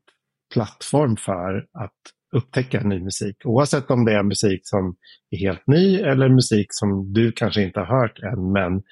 plattform 0.53 1.17
för 1.17 1.67
att 1.73 1.97
upptäcka 2.33 2.83
ny 2.83 2.99
musik. 2.99 3.45
Oavsett 3.45 3.91
om 3.91 4.05
det 4.05 4.13
är 4.13 4.23
musik 4.23 4.61
som 4.63 4.95
är 5.29 5.37
helt 5.37 5.67
ny 5.67 5.99
eller 5.99 6.29
musik 6.29 6.67
som 6.69 7.13
du 7.13 7.31
kanske 7.31 7.63
inte 7.63 7.79
har 7.79 8.01
hört 8.01 8.19
än 8.19 8.51
men, 8.51 8.83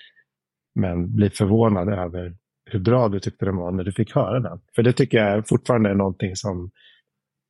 men 0.75 1.15
blir 1.15 1.29
förvånad 1.29 1.89
över 1.89 2.36
hur 2.65 2.79
bra 2.79 3.10
du 3.10 3.20
tyckte 3.20 3.46
den 3.46 3.56
var 3.56 3.72
när 3.72 3.84
du 3.84 3.91
fick 3.91 4.15
höra 4.15 4.39
den. 4.39 4.60
För 4.75 4.84
det 4.84 4.94
tycker 4.94 5.17
jag 5.17 5.48
fortfarande 5.48 5.89
är 5.89 5.96
någonting 5.96 6.36
som, 6.36 6.72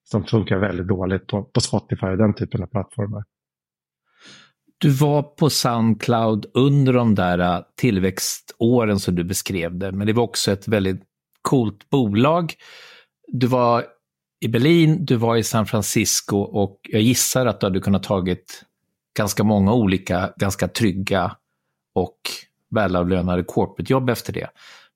som 0.03 0.23
funkar 0.23 0.57
väldigt 0.57 0.87
dåligt 0.87 1.27
på, 1.27 1.43
på 1.43 1.61
Spotify 1.61 2.07
och 2.07 2.17
den 2.17 2.33
typen 2.33 2.63
av 2.63 2.67
plattformar. 2.67 3.23
Du 4.77 4.89
var 4.89 5.23
på 5.23 5.49
Soundcloud 5.49 6.45
under 6.53 6.93
de 6.93 7.15
där 7.15 7.39
äh, 7.39 7.61
tillväxtåren 7.75 8.99
som 8.99 9.15
du 9.15 9.23
beskrev 9.23 9.77
det, 9.77 9.91
men 9.91 10.07
det 10.07 10.13
var 10.13 10.23
också 10.23 10.51
ett 10.51 10.67
väldigt 10.67 11.03
coolt 11.41 11.89
bolag. 11.89 12.53
Du 13.27 13.47
var 13.47 13.85
i 14.39 14.47
Berlin, 14.47 15.05
du 15.05 15.15
var 15.15 15.35
i 15.35 15.43
San 15.43 15.65
Francisco 15.65 16.37
och 16.37 16.79
jag 16.83 17.01
gissar 17.01 17.45
att 17.45 17.59
du 17.59 17.65
hade 17.65 17.79
kunnat 17.79 18.03
tagit 18.03 18.63
ganska 19.17 19.43
många 19.43 19.73
olika, 19.73 20.33
ganska 20.37 20.67
trygga 20.67 21.35
och 21.93 22.19
välavlönade 22.69 23.43
corporate-jobb 23.43 24.09
efter 24.09 24.33
det. 24.33 24.49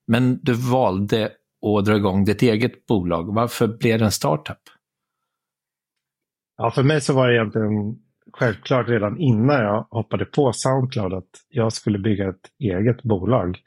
Men 0.06 0.38
du 0.42 0.52
valde 0.52 1.32
att 1.78 1.84
dra 1.84 1.96
igång 1.96 2.24
ditt 2.24 2.42
eget 2.42 2.86
bolag. 2.86 3.34
Varför 3.34 3.68
blev 3.68 3.98
det 3.98 4.04
en 4.04 4.12
startup? 4.12 4.58
Ja, 6.56 6.70
för 6.70 6.82
mig 6.82 7.00
så 7.00 7.12
var 7.12 7.28
det 7.28 7.34
egentligen 7.34 7.98
självklart 8.32 8.88
redan 8.88 9.18
innan 9.18 9.60
jag 9.60 9.86
hoppade 9.90 10.24
på 10.24 10.52
Soundcloud 10.52 11.12
att 11.12 11.30
jag 11.48 11.72
skulle 11.72 11.98
bygga 11.98 12.28
ett 12.28 12.50
eget 12.58 13.02
bolag. 13.02 13.58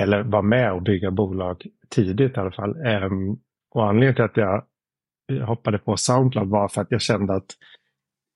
Eller 0.00 0.22
vara 0.22 0.42
med 0.42 0.72
och 0.72 0.82
bygga 0.82 1.10
bolag 1.10 1.66
tidigt 1.88 2.36
i 2.36 2.40
alla 2.40 2.52
fall. 2.52 2.76
Ehm, 2.86 3.36
och 3.70 3.88
anledningen 3.88 4.14
till 4.14 4.24
att 4.24 4.36
jag 4.36 4.64
hoppade 5.46 5.78
på 5.78 5.96
Soundcloud 5.96 6.48
var 6.48 6.68
för 6.68 6.80
att 6.80 6.90
jag 6.90 7.00
kände 7.00 7.34
att 7.34 7.46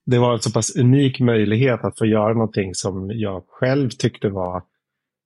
det 0.07 0.19
var 0.19 0.33
en 0.33 0.38
så 0.38 0.52
pass 0.52 0.76
unik 0.76 1.21
möjlighet 1.21 1.85
att 1.85 1.99
få 1.99 2.07
göra 2.07 2.33
någonting 2.33 2.75
som 2.75 3.11
jag 3.11 3.45
själv 3.49 3.88
tyckte 3.88 4.28
var 4.28 4.62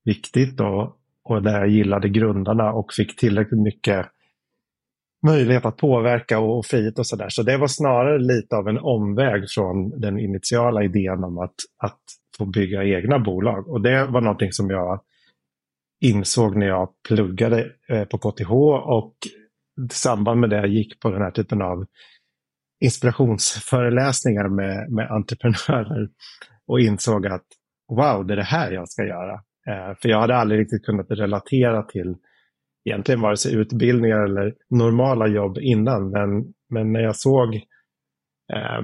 viktigt 0.05 0.61
och, 0.61 0.97
och 1.25 1.43
där 1.43 1.59
jag 1.59 1.69
gillade 1.69 2.09
grundarna 2.09 2.73
och 2.73 2.93
fick 2.93 3.17
tillräckligt 3.17 3.61
mycket 3.61 4.07
möjlighet 5.26 5.64
att 5.64 5.76
påverka 5.76 6.38
och, 6.38 6.59
och 6.59 6.67
frihet 6.67 6.99
och 6.99 7.07
sådär. 7.07 7.29
Så 7.29 7.43
det 7.43 7.57
var 7.57 7.67
snarare 7.67 8.19
lite 8.19 8.57
av 8.57 8.69
en 8.69 8.79
omväg 8.79 9.50
från 9.50 10.00
den 10.00 10.19
initiala 10.19 10.85
idén 10.85 11.25
om 11.25 11.38
att, 11.38 11.55
att 11.79 12.00
få 12.38 12.45
bygga 12.45 12.85
egna 12.85 13.19
bolag. 13.19 13.69
Och 13.69 13.81
det 13.81 14.07
var 14.07 14.21
någonting 14.21 14.52
som 14.52 14.71
jag 14.71 15.00
insåg 16.00 16.57
när 16.57 16.67
jag 16.67 16.88
pluggade 17.09 17.73
eh, 17.88 18.05
på 18.05 18.19
KTH 18.19 18.52
och 18.52 19.14
i 19.81 19.88
samband 19.93 20.41
med 20.41 20.50
det 20.50 20.57
jag 20.57 20.69
gick 20.69 21.00
på 21.00 21.11
den 21.11 21.23
här 21.23 21.31
typen 21.31 21.62
av 21.62 21.87
inspirationsföreläsningar 22.85 24.49
med, 24.49 24.93
med 24.93 25.11
entreprenörer 25.11 26.09
och 26.67 26.81
insåg 26.81 27.26
att 27.26 27.47
wow, 27.88 28.26
det 28.26 28.35
är 28.35 28.37
det 28.37 28.43
här 28.43 28.71
jag 28.71 28.88
ska 28.88 29.05
göra. 29.05 29.35
Eh, 29.67 29.97
för 30.02 30.09
jag 30.09 30.21
hade 30.21 30.37
aldrig 30.37 30.61
riktigt 30.61 30.85
kunnat 30.85 31.11
relatera 31.11 31.83
till 31.83 32.17
egentligen 32.85 33.21
vare 33.21 33.37
sig 33.37 33.55
utbildningar 33.55 34.25
eller 34.25 34.55
normala 34.71 35.27
jobb 35.27 35.59
innan. 35.59 36.11
Men, 36.11 36.55
men 36.69 36.93
när 36.93 37.01
jag 37.01 37.17
såg 37.17 37.55
eh, 38.53 38.83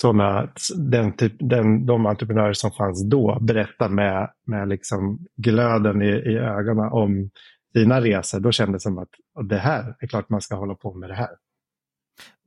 såna, 0.00 0.52
den 0.76 1.16
typ, 1.16 1.32
den, 1.38 1.86
de 1.86 2.06
entreprenörer 2.06 2.52
som 2.52 2.70
fanns 2.70 3.10
då 3.10 3.38
berätta 3.40 3.88
med, 3.88 4.30
med 4.46 4.68
liksom 4.68 5.26
glöden 5.36 6.02
i, 6.02 6.08
i 6.08 6.36
ögonen 6.38 6.92
om 6.92 7.30
sina 7.72 8.00
resor, 8.00 8.40
då 8.40 8.52
kändes 8.52 8.82
det 8.82 8.88
som 8.88 8.98
att 8.98 9.08
det 9.48 9.58
här 9.58 9.96
är 10.00 10.06
klart 10.06 10.28
man 10.28 10.40
ska 10.40 10.54
hålla 10.54 10.74
på 10.74 10.94
med 10.94 11.10
det 11.10 11.14
här. 11.14 11.30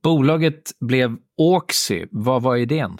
Bolaget 0.02 0.62
blev 0.80 1.16
Oxy. 1.36 2.06
Vad 2.10 2.42
var 2.42 2.56
idén? 2.56 2.98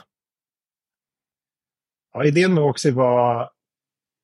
Ja, 2.12 2.24
idén 2.24 2.54
med 2.54 2.64
Oxy 2.64 2.90
var 2.90 3.50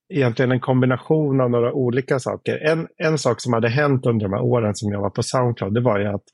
egentligen 0.08 0.52
en 0.52 0.60
kombination 0.60 1.40
av 1.40 1.50
några 1.50 1.72
olika 1.72 2.18
saker. 2.18 2.58
En, 2.58 2.88
en 2.96 3.18
sak 3.18 3.40
som 3.40 3.52
hade 3.52 3.68
hänt 3.68 4.06
under 4.06 4.26
de 4.26 4.32
här 4.32 4.42
åren 4.42 4.74
som 4.74 4.92
jag 4.92 5.00
var 5.00 5.10
på 5.10 5.22
Soundcloud, 5.22 5.74
det 5.74 5.80
var 5.80 5.98
ju 5.98 6.06
att 6.06 6.24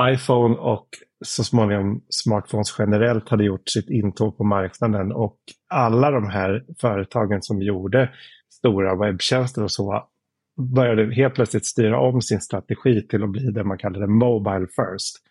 iPhone 0.00 0.54
och 0.54 0.88
så 1.24 1.44
småningom 1.44 2.02
smartphones 2.08 2.74
generellt 2.78 3.28
hade 3.28 3.44
gjort 3.44 3.68
sitt 3.68 3.90
intåg 3.90 4.36
på 4.36 4.44
marknaden 4.44 5.12
och 5.12 5.36
alla 5.68 6.10
de 6.10 6.28
här 6.28 6.64
företagen 6.80 7.42
som 7.42 7.62
gjorde 7.62 8.10
stora 8.52 8.96
webbtjänster 8.96 9.62
och 9.62 9.72
så 9.72 10.08
började 10.74 11.14
helt 11.14 11.34
plötsligt 11.34 11.66
styra 11.66 12.00
om 12.00 12.22
sin 12.22 12.40
strategi 12.40 13.02
till 13.02 13.22
att 13.22 13.30
bli 13.30 13.50
det 13.50 13.64
man 13.64 13.78
kallade 13.78 14.06
Mobile 14.06 14.66
First. 14.66 15.25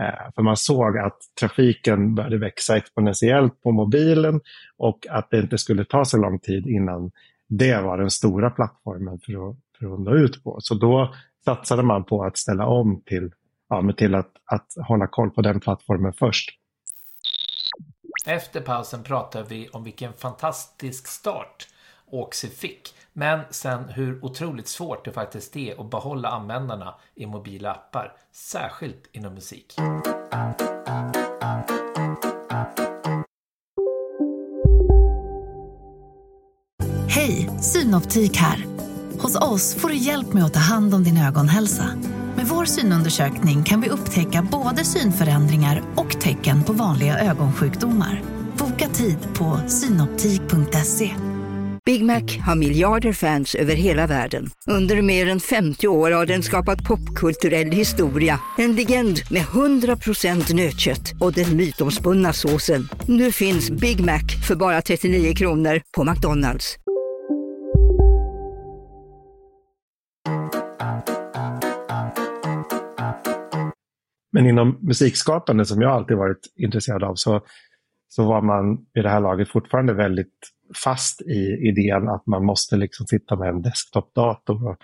Eh, 0.00 0.32
för 0.34 0.42
man 0.42 0.56
såg 0.56 0.98
att 0.98 1.18
trafiken 1.40 2.14
började 2.14 2.38
växa 2.38 2.76
exponentiellt 2.76 3.62
på 3.62 3.72
mobilen 3.72 4.40
och 4.76 5.06
att 5.10 5.30
det 5.30 5.38
inte 5.38 5.58
skulle 5.58 5.84
ta 5.84 6.04
så 6.04 6.16
lång 6.16 6.38
tid 6.38 6.66
innan 6.66 7.10
det 7.48 7.82
var 7.82 7.98
den 7.98 8.10
stora 8.10 8.50
plattformen 8.50 9.18
för 9.26 9.50
att, 9.50 9.56
för 9.78 9.94
att 9.94 10.00
nå 10.00 10.14
ut 10.14 10.44
på. 10.44 10.56
Så 10.60 10.74
då 10.74 11.14
satsade 11.44 11.82
man 11.82 12.04
på 12.04 12.24
att 12.24 12.36
ställa 12.36 12.66
om 12.66 13.02
till, 13.06 13.30
ja, 13.68 13.92
till 13.96 14.14
att, 14.14 14.30
att 14.44 14.66
hålla 14.88 15.06
koll 15.06 15.30
på 15.30 15.42
den 15.42 15.60
plattformen 15.60 16.12
först. 16.12 16.50
Efter 18.26 18.60
pausen 18.60 19.02
pratar 19.02 19.44
vi 19.48 19.68
om 19.68 19.84
vilken 19.84 20.12
fantastisk 20.12 21.06
start 21.06 21.68
Oxy 22.10 22.48
fick 22.48 22.94
men 23.18 23.40
sen 23.50 23.88
hur 23.88 24.24
otroligt 24.24 24.68
svårt 24.68 25.04
det 25.04 25.12
faktiskt 25.12 25.56
är 25.56 25.80
att 25.80 25.90
behålla 25.90 26.28
användarna 26.28 26.94
i 27.14 27.26
mobila 27.26 27.72
appar, 27.72 28.12
särskilt 28.32 29.08
inom 29.12 29.34
musik. 29.34 29.74
Hej, 37.08 37.50
Synoptik 37.60 38.36
här. 38.36 38.64
Hos 39.20 39.36
oss 39.36 39.74
får 39.74 39.88
du 39.88 39.96
hjälp 39.96 40.32
med 40.32 40.44
att 40.44 40.54
ta 40.54 40.60
hand 40.60 40.94
om 40.94 41.04
din 41.04 41.18
ögonhälsa. 41.18 41.90
Med 42.36 42.46
vår 42.46 42.64
synundersökning 42.64 43.64
kan 43.64 43.80
vi 43.80 43.88
upptäcka 43.88 44.46
både 44.52 44.84
synförändringar 44.84 45.82
och 45.96 46.20
tecken 46.20 46.64
på 46.64 46.72
vanliga 46.72 47.18
ögonsjukdomar. 47.18 48.22
Boka 48.58 48.88
tid 48.88 49.18
på 49.34 49.60
synoptik.se. 49.68 51.25
Big 51.86 52.04
Mac 52.04 52.38
har 52.46 52.56
miljarder 52.56 53.12
fans 53.12 53.54
över 53.54 53.74
hela 53.74 54.06
världen. 54.06 54.46
Under 54.70 55.02
mer 55.02 55.28
än 55.28 55.40
50 55.40 55.88
år 55.88 56.10
har 56.10 56.26
den 56.26 56.42
skapat 56.42 56.84
popkulturell 56.84 57.70
historia. 57.70 58.40
En 58.58 58.76
legend 58.76 59.18
med 59.30 59.42
100% 59.42 60.54
nötkött 60.54 61.12
och 61.20 61.32
den 61.32 61.56
mytomspunna 61.56 62.32
såsen. 62.32 62.88
Nu 63.08 63.32
finns 63.32 63.70
Big 63.70 64.04
Mac 64.04 64.20
för 64.48 64.56
bara 64.56 64.82
39 64.82 65.34
kronor 65.34 65.80
på 65.96 66.04
McDonalds. 66.04 66.76
Men 74.32 74.46
inom 74.46 74.78
musikskapande 74.82 75.64
som 75.64 75.80
jag 75.82 75.90
alltid 75.90 76.16
varit 76.16 76.40
intresserad 76.56 77.04
av 77.04 77.14
så, 77.14 77.40
så 78.08 78.26
var 78.26 78.42
man 78.42 78.74
i 78.98 79.02
det 79.02 79.08
här 79.08 79.20
laget 79.20 79.48
fortfarande 79.48 79.94
väldigt 79.94 80.55
fast 80.84 81.22
i 81.22 81.68
idén 81.68 82.08
att 82.08 82.26
man 82.26 82.44
måste 82.44 82.76
liksom 82.76 83.06
sitta 83.06 83.36
med 83.36 83.48
en 83.48 83.62
desktopdator 83.62 84.68
och 84.68 84.76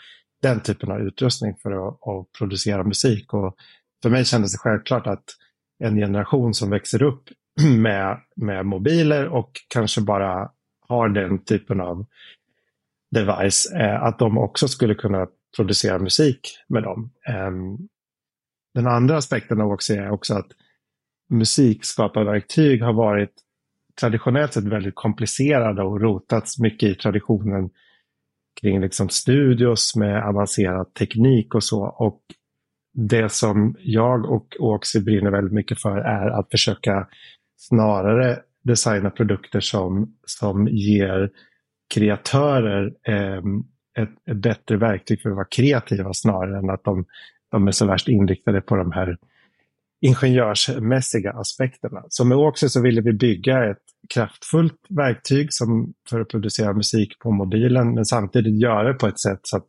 den 0.42 0.60
typen 0.60 0.90
av 0.90 1.00
utrustning 1.00 1.56
för 1.62 1.88
att, 1.88 1.94
att 1.94 2.32
producera 2.38 2.84
musik. 2.84 3.34
Och 3.34 3.56
för 4.02 4.10
mig 4.10 4.24
kändes 4.24 4.52
det 4.52 4.58
självklart 4.58 5.06
att 5.06 5.24
en 5.84 5.96
generation 5.96 6.54
som 6.54 6.70
växer 6.70 7.02
upp 7.02 7.22
med, 7.78 8.20
med 8.36 8.66
mobiler 8.66 9.28
och 9.28 9.50
kanske 9.68 10.00
bara 10.00 10.50
har 10.88 11.08
den 11.08 11.44
typen 11.44 11.80
av 11.80 12.06
device, 13.10 13.72
eh, 13.72 14.02
att 14.02 14.18
de 14.18 14.38
också 14.38 14.68
skulle 14.68 14.94
kunna 14.94 15.26
producera 15.56 15.98
musik 15.98 16.40
med 16.68 16.82
dem. 16.82 17.10
Eh, 17.28 17.50
den 18.74 18.86
andra 18.86 19.16
aspekten 19.16 19.60
av 19.60 19.70
också 19.70 19.94
är 19.94 20.10
också 20.10 20.34
att 20.34 20.48
musikskaparverktyg 21.30 22.82
har 22.82 22.92
varit 22.92 23.32
traditionellt 24.00 24.52
sett 24.52 24.64
väldigt 24.64 24.94
komplicerade 24.94 25.82
och 25.82 26.00
rotats 26.00 26.58
mycket 26.58 26.88
i 26.88 26.94
traditionen 26.94 27.70
kring 28.60 28.80
liksom 28.80 29.08
studios 29.08 29.96
med 29.96 30.24
avancerad 30.24 30.94
teknik 30.94 31.54
och 31.54 31.64
så. 31.64 31.82
Och 31.84 32.20
det 32.94 33.32
som 33.32 33.76
jag 33.78 34.30
och 34.30 34.46
Oxy 34.58 35.00
brinner 35.00 35.30
väldigt 35.30 35.52
mycket 35.52 35.80
för 35.80 35.96
är 35.98 36.30
att 36.40 36.50
försöka 36.50 37.08
snarare 37.56 38.38
designa 38.64 39.10
produkter 39.10 39.60
som, 39.60 40.14
som 40.26 40.68
ger 40.68 41.30
kreatörer 41.94 42.94
eh, 43.08 43.42
ett, 43.98 44.30
ett, 44.30 44.36
bättre 44.36 44.76
verktyg 44.76 45.22
för 45.22 45.30
att 45.30 45.36
vara 45.36 45.46
kreativa 45.50 46.12
snarare 46.12 46.58
än 46.58 46.70
att 46.70 46.84
de, 46.84 47.04
de 47.50 47.66
är 47.66 47.72
så 47.72 47.86
värst 47.86 48.08
inriktade 48.08 48.60
på 48.60 48.76
de 48.76 48.92
här 48.92 49.18
ingenjörsmässiga 50.02 51.32
aspekterna. 51.32 52.02
Så 52.08 52.24
med 52.24 52.38
Åksö 52.38 52.68
så 52.68 52.82
ville 52.82 53.00
vi 53.00 53.12
bygga 53.12 53.70
ett 53.70 53.82
kraftfullt 54.14 54.80
verktyg 54.88 55.52
som 55.52 55.92
för 56.10 56.20
att 56.20 56.28
producera 56.28 56.72
musik 56.72 57.18
på 57.18 57.30
mobilen 57.30 57.94
men 57.94 58.04
samtidigt 58.04 58.60
göra 58.60 58.88
det 58.88 58.94
på 58.94 59.06
ett 59.06 59.20
sätt 59.20 59.40
så 59.42 59.56
att, 59.56 59.66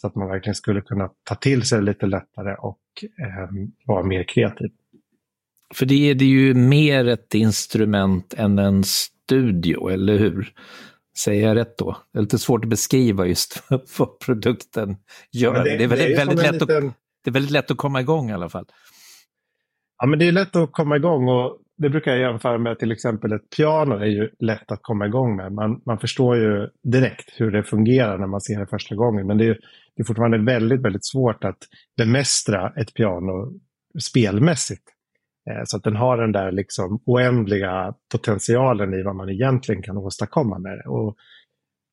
så 0.00 0.06
att 0.06 0.14
man 0.14 0.28
verkligen 0.28 0.54
skulle 0.54 0.80
kunna 0.80 1.10
ta 1.24 1.34
till 1.34 1.62
sig 1.62 1.78
det 1.78 1.84
lite 1.84 2.06
lättare 2.06 2.54
och 2.54 2.78
eh, 3.02 3.50
vara 3.86 4.02
mer 4.02 4.24
kreativ. 4.24 4.70
För 5.74 5.86
det 5.86 6.10
är 6.10 6.14
det 6.14 6.24
ju 6.24 6.54
mer 6.54 7.08
ett 7.08 7.34
instrument 7.34 8.34
än 8.34 8.58
en 8.58 8.84
studio, 8.84 9.88
eller 9.88 10.18
hur? 10.18 10.52
Säger 11.18 11.48
jag 11.48 11.56
rätt 11.56 11.78
då? 11.78 11.96
Det 12.12 12.18
är 12.18 12.22
lite 12.22 12.38
svårt 12.38 12.64
att 12.64 12.70
beskriva 12.70 13.26
just 13.26 13.62
vad 13.98 14.18
produkten 14.18 14.96
gör. 15.32 15.64
Det, 15.64 15.76
det, 15.76 15.84
är 15.84 15.88
väldigt, 15.88 16.08
det 16.08 16.12
är 16.12 16.16
väldigt 16.16 16.42
lätt 16.42 16.52
liten... 16.52 16.88
att, 16.88 16.94
det 17.24 17.30
är 17.30 17.32
väldigt 17.32 17.50
lätt 17.50 17.70
att 17.70 17.76
komma 17.76 18.00
igång 18.00 18.30
i 18.30 18.32
alla 18.32 18.48
fall. 18.48 18.66
Ja, 20.00 20.06
men 20.06 20.18
det 20.18 20.28
är 20.28 20.32
lätt 20.32 20.56
att 20.56 20.72
komma 20.72 20.96
igång 20.96 21.28
och 21.28 21.58
det 21.76 21.90
brukar 21.90 22.10
jag 22.10 22.20
jämföra 22.20 22.58
med 22.58 22.78
till 22.78 22.92
exempel 22.92 23.32
ett 23.32 23.50
piano 23.56 23.94
är 23.94 24.06
ju 24.06 24.30
lätt 24.38 24.72
att 24.72 24.82
komma 24.82 25.06
igång 25.06 25.36
med. 25.36 25.52
Man, 25.52 25.82
man 25.86 25.98
förstår 25.98 26.36
ju 26.36 26.68
direkt 26.82 27.40
hur 27.40 27.50
det 27.50 27.62
fungerar 27.62 28.18
när 28.18 28.26
man 28.26 28.40
ser 28.40 28.60
det 28.60 28.66
första 28.66 28.94
gången. 28.94 29.26
Men 29.26 29.38
det 29.38 29.44
är, 29.44 29.58
det 29.96 30.02
är 30.02 30.04
fortfarande 30.04 30.38
väldigt, 30.38 30.80
väldigt 30.80 31.06
svårt 31.06 31.44
att 31.44 31.58
bemästra 31.96 32.72
ett 32.76 32.94
piano 32.94 33.52
spelmässigt. 34.02 34.82
Eh, 35.50 35.62
så 35.64 35.76
att 35.76 35.84
den 35.84 35.96
har 35.96 36.16
den 36.16 36.32
där 36.32 36.52
liksom 36.52 37.02
oändliga 37.04 37.94
potentialen 38.12 38.94
i 38.94 39.02
vad 39.02 39.16
man 39.16 39.30
egentligen 39.30 39.82
kan 39.82 39.96
åstadkomma 39.96 40.58
med 40.58 40.78
det. 40.78 40.88
Och 40.88 41.16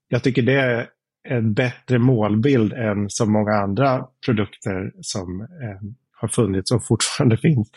jag 0.07 0.23
tycker 0.23 0.41
det 0.41 0.59
är 0.59 0.89
en 1.29 1.53
bättre 1.53 1.99
målbild 1.99 2.73
än 2.73 3.09
så 3.09 3.25
många 3.25 3.51
andra 3.51 4.07
produkter 4.25 4.91
som 5.01 5.41
eh, 5.41 5.81
har 6.19 6.27
funnits 6.27 6.71
och 6.71 6.85
fortfarande 6.85 7.37
finns. 7.41 7.71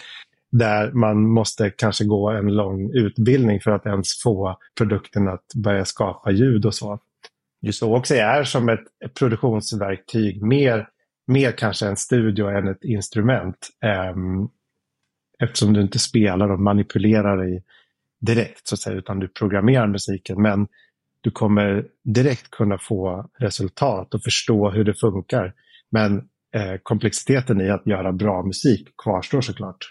Där 0.53 0.93
man 0.93 1.29
måste 1.29 1.71
kanske 1.71 2.05
gå 2.05 2.31
en 2.31 2.55
lång 2.55 2.91
utbildning 2.95 3.61
för 3.61 3.71
att 3.71 3.87
ens 3.87 4.23
få 4.23 4.59
produkten 4.79 5.29
att 5.29 5.55
börja 5.55 5.85
skapa 5.85 6.31
ljud 6.31 6.67
och 6.67 6.75
så. 6.75 6.99
Just 7.63 7.79
så 7.79 7.97
också 7.97 8.15
är 8.15 8.45
som 8.45 8.69
ett 8.69 9.15
produktionsverktyg 9.19 10.43
mer, 10.43 10.89
mer 11.27 11.53
kanske 11.53 11.87
en 11.87 11.97
studio 11.97 12.49
än 12.49 12.69
ett 12.69 12.85
instrument. 12.85 13.69
Um, 14.15 14.51
eftersom 15.43 15.73
du 15.73 15.81
inte 15.81 15.99
spelar 15.99 16.51
och 16.51 16.61
manipulerar 16.61 17.49
i 17.49 17.63
direkt 18.21 18.69
så 18.69 18.75
att 18.75 18.81
säga, 18.81 18.97
utan 18.97 19.19
du 19.19 19.29
programmerar 19.29 19.87
musiken. 19.87 20.43
Men 20.43 20.69
du 21.21 21.31
kommer 21.31 21.87
direkt 22.05 22.51
kunna 22.51 22.79
få 22.79 23.31
resultat 23.39 24.15
och 24.15 24.23
förstå 24.23 24.71
hur 24.71 24.85
det 24.85 24.95
funkar. 24.95 25.55
Men 25.91 26.29
eh, 26.55 26.77
komplexiteten 26.83 27.61
i 27.61 27.71
att 27.71 27.87
göra 27.87 28.13
bra 28.13 28.43
musik 28.43 28.89
kvarstår 29.03 29.41
såklart. 29.41 29.87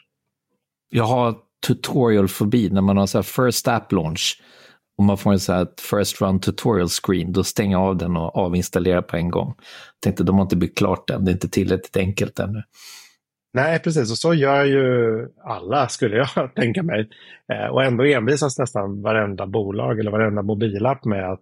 Jag 0.89 1.04
har 1.04 1.36
tutorial-fobi 1.68 2.70
när 2.70 2.82
man 2.82 2.98
har 2.98 3.08
så 3.08 3.18
här 3.18 3.24
first 3.24 3.68
app 3.68 3.92
launch 3.92 4.42
och 4.98 5.04
man 5.04 5.18
får 5.18 5.32
en 5.32 5.39
så 5.39 5.54
här 5.54 5.68
first 5.92 6.22
run 6.22 6.39
tutorial 6.39 6.89
screen, 6.89 7.34
då 7.34 7.44
stänger 7.44 7.78
jag 7.78 7.82
av 7.82 7.98
den 7.98 8.18
och 8.18 8.38
avinstallerar 8.38 9.01
på 9.01 9.18
en 9.18 9.32
gång. 9.32 9.48
Jag 9.58 10.01
tänkte, 10.04 10.24
de 10.24 10.36
har 10.36 10.42
inte 10.42 10.56
byggt 10.56 10.78
klart 10.78 11.08
den, 11.08 11.25
det 11.25 11.32
är 11.32 11.34
inte 11.34 11.50
tillräckligt 11.50 11.98
enkelt 11.98 12.39
ännu. 12.39 12.63
Nej, 13.54 13.80
precis. 13.80 14.12
Och 14.12 14.18
så 14.18 14.34
gör 14.34 14.66
ju 14.66 15.28
alla, 15.44 15.88
skulle 15.88 16.18
jag 16.18 16.56
tänka 16.56 16.84
mig. 16.84 17.10
Eh, 17.54 17.68
och 17.68 17.84
ändå 17.84 18.04
envisas 18.04 18.60
nästan 18.60 19.01
varenda 19.01 19.48
bolag 19.48 20.00
eller 20.00 20.12
varenda 20.12 20.42
mobilapp 20.42 21.06
med 21.06 21.32
att 21.32 21.42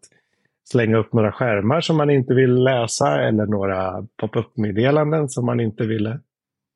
slänga 0.71 0.97
upp 0.97 1.13
några 1.13 1.31
skärmar 1.31 1.81
som 1.81 1.97
man 1.97 2.09
inte 2.09 2.33
vill 2.33 2.63
läsa 2.63 3.21
eller 3.21 3.45
några 3.45 4.07
pop-up-meddelanden 4.21 5.29
som 5.29 5.45
man 5.45 5.59
inte 5.59 5.85
ville 5.85 6.19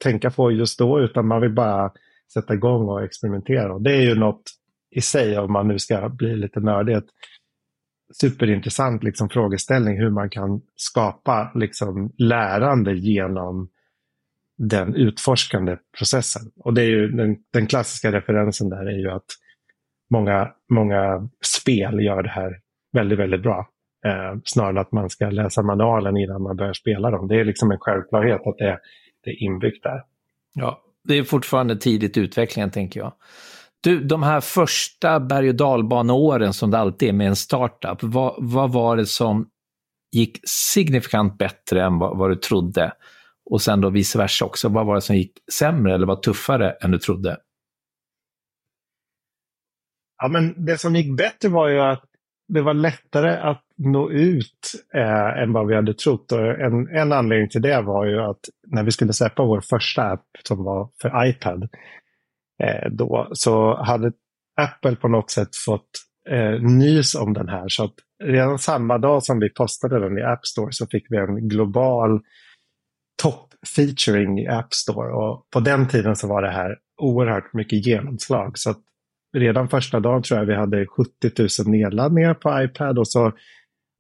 tänka 0.03 0.31
på 0.31 0.51
just 0.51 0.79
då, 0.79 0.99
utan 0.99 1.27
man 1.27 1.41
vill 1.41 1.53
bara 1.53 1.91
sätta 2.33 2.53
igång 2.53 2.89
och 2.89 3.03
experimentera. 3.03 3.73
Och 3.73 3.81
det 3.81 3.95
är 3.95 4.01
ju 4.01 4.15
något 4.15 4.43
i 4.95 5.01
sig, 5.01 5.37
om 5.37 5.51
man 5.51 5.67
nu 5.67 5.79
ska 5.79 6.09
bli 6.09 6.35
lite 6.35 6.59
nördig, 6.59 6.95
ett 6.95 7.09
superintressant 8.13 9.03
liksom, 9.03 9.29
frågeställning 9.29 9.99
hur 9.99 10.09
man 10.09 10.29
kan 10.29 10.61
skapa 10.75 11.51
liksom, 11.55 12.11
lärande 12.17 12.93
genom 12.93 13.69
den 14.57 14.95
utforskande 14.95 15.77
processen. 15.97 16.41
Och 16.55 16.73
det 16.73 16.81
är 16.81 16.89
ju 16.89 17.07
den, 17.07 17.37
den, 17.53 17.67
klassiska 17.67 18.11
referensen 18.11 18.69
där 18.69 18.85
är 18.85 18.97
ju 18.97 19.11
att 19.11 19.25
många, 20.09 20.51
många 20.69 21.29
spel 21.45 21.99
gör 21.99 22.23
det 22.23 22.29
här 22.29 22.59
väldigt, 22.93 23.19
väldigt 23.19 23.43
bra. 23.43 23.67
Eh, 24.05 24.39
snarare 24.45 24.71
än 24.71 24.77
att 24.77 24.91
man 24.91 25.09
ska 25.09 25.29
läsa 25.29 25.61
manualen 25.61 26.17
innan 26.17 26.41
man 26.41 26.55
börjar 26.55 26.73
spela 26.73 27.11
dem. 27.11 27.27
Det 27.27 27.39
är 27.39 27.45
liksom 27.45 27.71
en 27.71 27.79
självklarhet 27.79 28.47
att 28.47 28.57
det, 28.57 28.79
det 29.23 29.29
är 29.29 29.43
inbyggt 29.43 29.83
där. 29.83 30.03
Ja, 30.53 30.81
det 31.03 31.17
är 31.17 31.23
fortfarande 31.23 31.75
tidigt 31.75 32.17
i 32.17 32.19
utvecklingen 32.19 32.71
tänker 32.71 32.99
jag. 32.99 33.13
Du, 33.83 34.03
de 34.03 34.23
här 34.23 34.41
första 34.41 35.19
berg 35.19 35.49
och 35.49 35.55
dalbaneåren 35.55 36.53
som 36.53 36.71
det 36.71 36.77
alltid 36.77 37.09
är 37.09 37.13
med 37.13 37.27
en 37.27 37.35
startup, 37.35 38.03
vad, 38.03 38.35
vad 38.37 38.71
var 38.71 38.97
det 38.97 39.05
som 39.05 39.49
gick 40.11 40.39
signifikant 40.43 41.37
bättre 41.37 41.83
än 41.83 41.99
vad, 41.99 42.17
vad 42.17 42.29
du 42.29 42.35
trodde? 42.35 42.93
Och 43.45 43.61
sen 43.61 43.81
då 43.81 43.89
vice 43.89 44.17
versa 44.17 44.45
också, 44.45 44.69
vad 44.69 44.85
var 44.85 44.95
det 44.95 45.01
som 45.01 45.15
gick 45.15 45.33
sämre 45.53 45.93
eller 45.95 46.07
var 46.07 46.15
tuffare 46.15 46.71
än 46.71 46.91
du 46.91 46.97
trodde? 46.97 47.37
Ja, 50.21 50.27
men 50.27 50.65
det 50.65 50.77
som 50.77 50.95
gick 50.95 51.17
bättre 51.17 51.49
var 51.49 51.67
ju 51.67 51.79
att 51.79 52.10
det 52.53 52.61
var 52.61 52.73
lättare 52.73 53.37
att 53.37 53.63
nå 53.77 54.11
ut 54.11 54.71
eh, 54.93 55.43
än 55.43 55.53
vad 55.53 55.67
vi 55.67 55.75
hade 55.75 55.93
trott. 55.93 56.31
Och 56.31 56.39
en, 56.39 56.87
en 56.87 57.11
anledning 57.11 57.49
till 57.49 57.61
det 57.61 57.81
var 57.81 58.05
ju 58.05 58.21
att 58.21 58.39
när 58.67 58.83
vi 58.83 58.91
skulle 58.91 59.13
släppa 59.13 59.43
vår 59.43 59.61
första 59.61 60.01
app 60.01 60.25
som 60.43 60.63
var 60.63 60.89
för 61.01 61.25
iPad, 61.25 61.69
eh, 62.63 62.89
då, 62.91 63.29
så 63.33 63.83
hade 63.83 64.11
Apple 64.61 64.95
på 64.95 65.07
något 65.07 65.31
sätt 65.31 65.55
fått 65.65 65.89
eh, 66.29 66.61
nys 66.61 67.15
om 67.15 67.33
den 67.33 67.49
här. 67.49 67.65
Så 67.67 67.83
att 67.83 67.93
redan 68.23 68.59
samma 68.59 68.97
dag 68.97 69.23
som 69.23 69.39
vi 69.39 69.49
postade 69.49 69.99
den 69.99 70.17
i 70.17 70.21
App 70.21 70.45
Store 70.45 70.71
så 70.71 70.87
fick 70.87 71.05
vi 71.09 71.17
en 71.17 71.49
global 71.49 72.19
topp-featuring 73.23 74.39
i 74.39 74.47
App 74.47 74.73
Store. 74.73 75.13
Och 75.13 75.47
på 75.53 75.59
den 75.59 75.87
tiden 75.87 76.15
så 76.15 76.27
var 76.27 76.41
det 76.41 76.51
här 76.51 76.77
oerhört 77.01 77.53
mycket 77.53 77.85
genomslag. 77.85 78.57
Så 78.57 78.75
redan 79.37 79.69
första 79.69 79.99
dagen 79.99 80.23
tror 80.23 80.39
jag 80.39 80.47
vi 80.47 80.55
hade 80.55 80.85
70 80.85 81.63
000 81.63 81.71
nedladdningar 81.71 82.33
på 82.33 82.63
iPad 82.63 82.99
och 82.99 83.07
så 83.07 83.31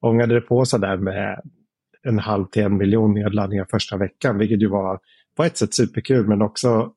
ångade 0.01 0.33
det 0.33 0.41
på 0.41 0.65
sådär 0.65 0.97
med 0.97 1.41
en 2.03 2.19
halv 2.19 2.45
till 2.45 2.63
en 2.63 2.77
miljon 2.77 3.13
nedladdningar 3.13 3.67
första 3.71 3.97
veckan, 3.97 4.37
vilket 4.37 4.61
ju 4.61 4.67
var 4.67 4.99
på 5.37 5.43
ett 5.43 5.57
sätt 5.57 5.73
superkul 5.73 6.27
men 6.27 6.41
också 6.41 6.93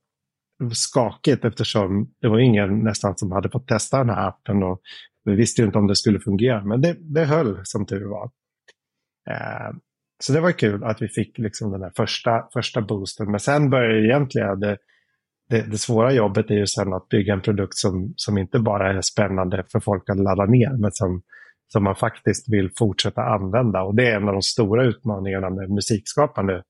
skakigt 0.73 1.45
eftersom 1.45 2.11
det 2.21 2.29
var 2.29 2.39
ingen 2.39 2.79
nästan 2.79 3.17
som 3.17 3.33
hade 3.33 3.51
fått 3.51 3.69
testa 3.69 3.99
den 3.99 4.09
här 4.09 4.29
appen 4.29 4.63
och 4.63 4.81
vi 5.25 5.35
visste 5.35 5.63
ju 5.63 5.67
inte 5.67 5.79
om 5.79 5.87
det 5.87 5.97
skulle 5.97 6.21
fungera, 6.21 6.65
men 6.65 6.81
det, 6.81 6.97
det 7.01 7.25
höll 7.25 7.61
som 7.65 7.87
tur 7.87 8.05
var. 8.05 8.31
Eh, 9.31 9.77
så 10.23 10.33
det 10.33 10.41
var 10.41 10.53
kul 10.53 10.85
att 10.85 11.03
vi 11.03 11.09
fick 11.09 11.39
liksom 11.39 11.73
den 11.73 11.83
här 11.83 11.93
första, 11.97 12.49
första 12.53 12.81
boosten. 12.81 13.31
Men 13.31 13.41
sen 13.41 13.71
började 13.71 14.07
egentligen 14.07 14.61
det, 14.61 14.79
det, 15.55 15.71
det, 15.71 15.79
svåra 15.79 16.13
jobbet 16.13 16.51
är 16.51 16.55
ju 16.55 16.67
sen 16.67 16.93
att 16.93 17.09
bygga 17.09 17.33
en 17.33 17.41
produkt 17.41 17.77
som, 17.77 18.13
som 18.17 18.39
inte 18.39 18.59
bara 18.59 18.91
är 18.91 19.01
spännande 19.01 19.65
för 19.73 19.81
folk 19.81 20.11
att 20.11 20.19
ladda 20.19 20.45
ner, 20.45 20.73
men 20.79 20.93
som, 20.93 21.23
som 21.73 21.85
man 21.85 21.97
faktiskt 21.97 22.53
vill 22.53 22.71
fortsätta 22.77 23.23
använda. 23.23 23.83
Och 23.83 23.95
det 23.95 24.07
är 24.07 24.17
en 24.17 24.29
av 24.29 24.33
de 24.33 24.43
stora 24.43 24.85
utmaningarna 24.85 25.51
med 25.51 25.71
musikskapande 25.71 26.63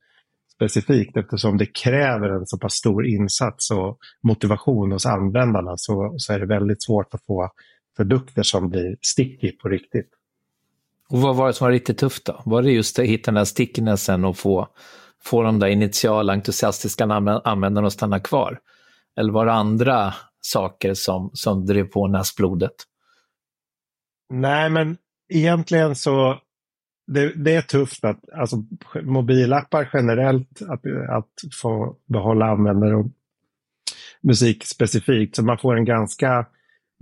specifikt 0.55 1.17
eftersom 1.17 1.59
det 1.59 1.67
kräver 1.67 2.29
en 2.29 2.47
så 2.47 2.59
pass 2.59 2.75
stor 2.75 3.07
insats 3.07 3.71
och 3.71 3.99
motivation 4.23 4.93
hos 4.93 5.07
användarna 5.07 5.75
så, 5.77 6.15
så 6.19 6.33
är 6.33 6.39
det 6.39 6.47
väldigt 6.47 6.83
svårt 6.83 7.15
att 7.15 7.25
få 7.27 7.51
produkter 7.97 8.43
som 8.43 8.71
blir 8.71 8.97
sticky 9.01 9.53
på 9.53 9.69
riktigt. 9.69 10.09
Och 11.09 11.21
vad 11.21 11.37
var 11.37 11.47
det 11.47 11.53
som 11.53 11.65
var 11.65 11.73
riktigt 11.73 11.99
tufft 11.99 12.25
då? 12.25 12.43
Var 12.45 12.63
det 12.63 12.73
just 12.73 12.99
att 12.99 13.05
hitta 13.05 13.31
den 13.31 13.35
där 13.35 13.45
stickinessen 13.45 14.25
och 14.25 14.37
få, 14.37 14.69
få 15.23 15.43
de 15.43 15.59
där 15.59 15.69
initiala 15.69 16.33
entusiastiska 16.33 17.05
användarna 17.05 17.87
att 17.87 17.93
stanna 17.93 18.21
kvar? 18.21 18.59
Eller 19.17 19.33
var 19.33 19.47
det 19.47 19.53
andra 19.53 20.15
saker 20.41 20.95
som, 20.95 21.31
som 21.33 21.67
drev 21.67 21.85
på 21.85 22.09
näsblodet? 22.09 22.75
Nej, 24.33 24.71
men 24.71 24.97
egentligen 25.29 25.95
så 25.95 26.41
det, 27.07 27.45
det, 27.45 27.55
är 27.55 27.63
tufft 27.63 28.05
att 28.05 28.31
alltså, 28.33 28.57
mobilappar 29.03 29.91
generellt, 29.93 30.63
att, 30.69 30.87
att 31.09 31.31
få 31.63 31.97
behålla 32.07 32.47
användare 32.47 32.97
och 32.97 33.07
musik 34.23 34.65
specifikt. 34.65 35.37
Så 35.37 35.43
man 35.45 35.59
får 35.59 35.77
en 35.77 35.85
ganska 35.85 36.47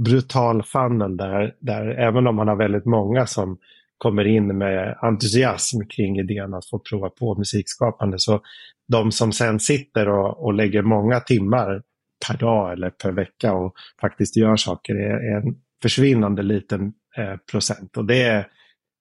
brutal 0.04 0.62
funnel 0.62 1.16
där, 1.16 1.54
där 1.60 1.86
även 1.86 2.26
om 2.26 2.36
man 2.36 2.48
har 2.48 2.56
väldigt 2.56 2.84
många 2.84 3.26
som 3.26 3.58
kommer 3.98 4.24
in 4.24 4.58
med 4.58 4.98
entusiasm 5.02 5.80
kring 5.88 6.18
idén 6.18 6.54
att 6.54 6.68
få 6.68 6.78
prova 6.78 7.10
på 7.10 7.34
musikskapande. 7.34 8.18
Så 8.18 8.40
de 8.88 9.12
som 9.12 9.32
sen 9.32 9.60
sitter 9.60 10.08
och, 10.08 10.44
och 10.44 10.54
lägger 10.54 10.82
många 10.82 11.20
timmar 11.20 11.82
per 12.26 12.36
dag 12.36 12.72
eller 12.72 12.90
per 12.90 13.12
vecka 13.12 13.52
och 13.52 13.74
faktiskt 14.00 14.36
gör 14.36 14.56
saker 14.56 14.94
är, 14.94 15.36
en 15.36 15.54
försvinnande 15.82 16.42
liten 16.42 16.92
eh, 17.16 17.36
procent. 17.50 17.96
Och 17.96 18.04
det 18.04 18.22
är, 18.22 18.46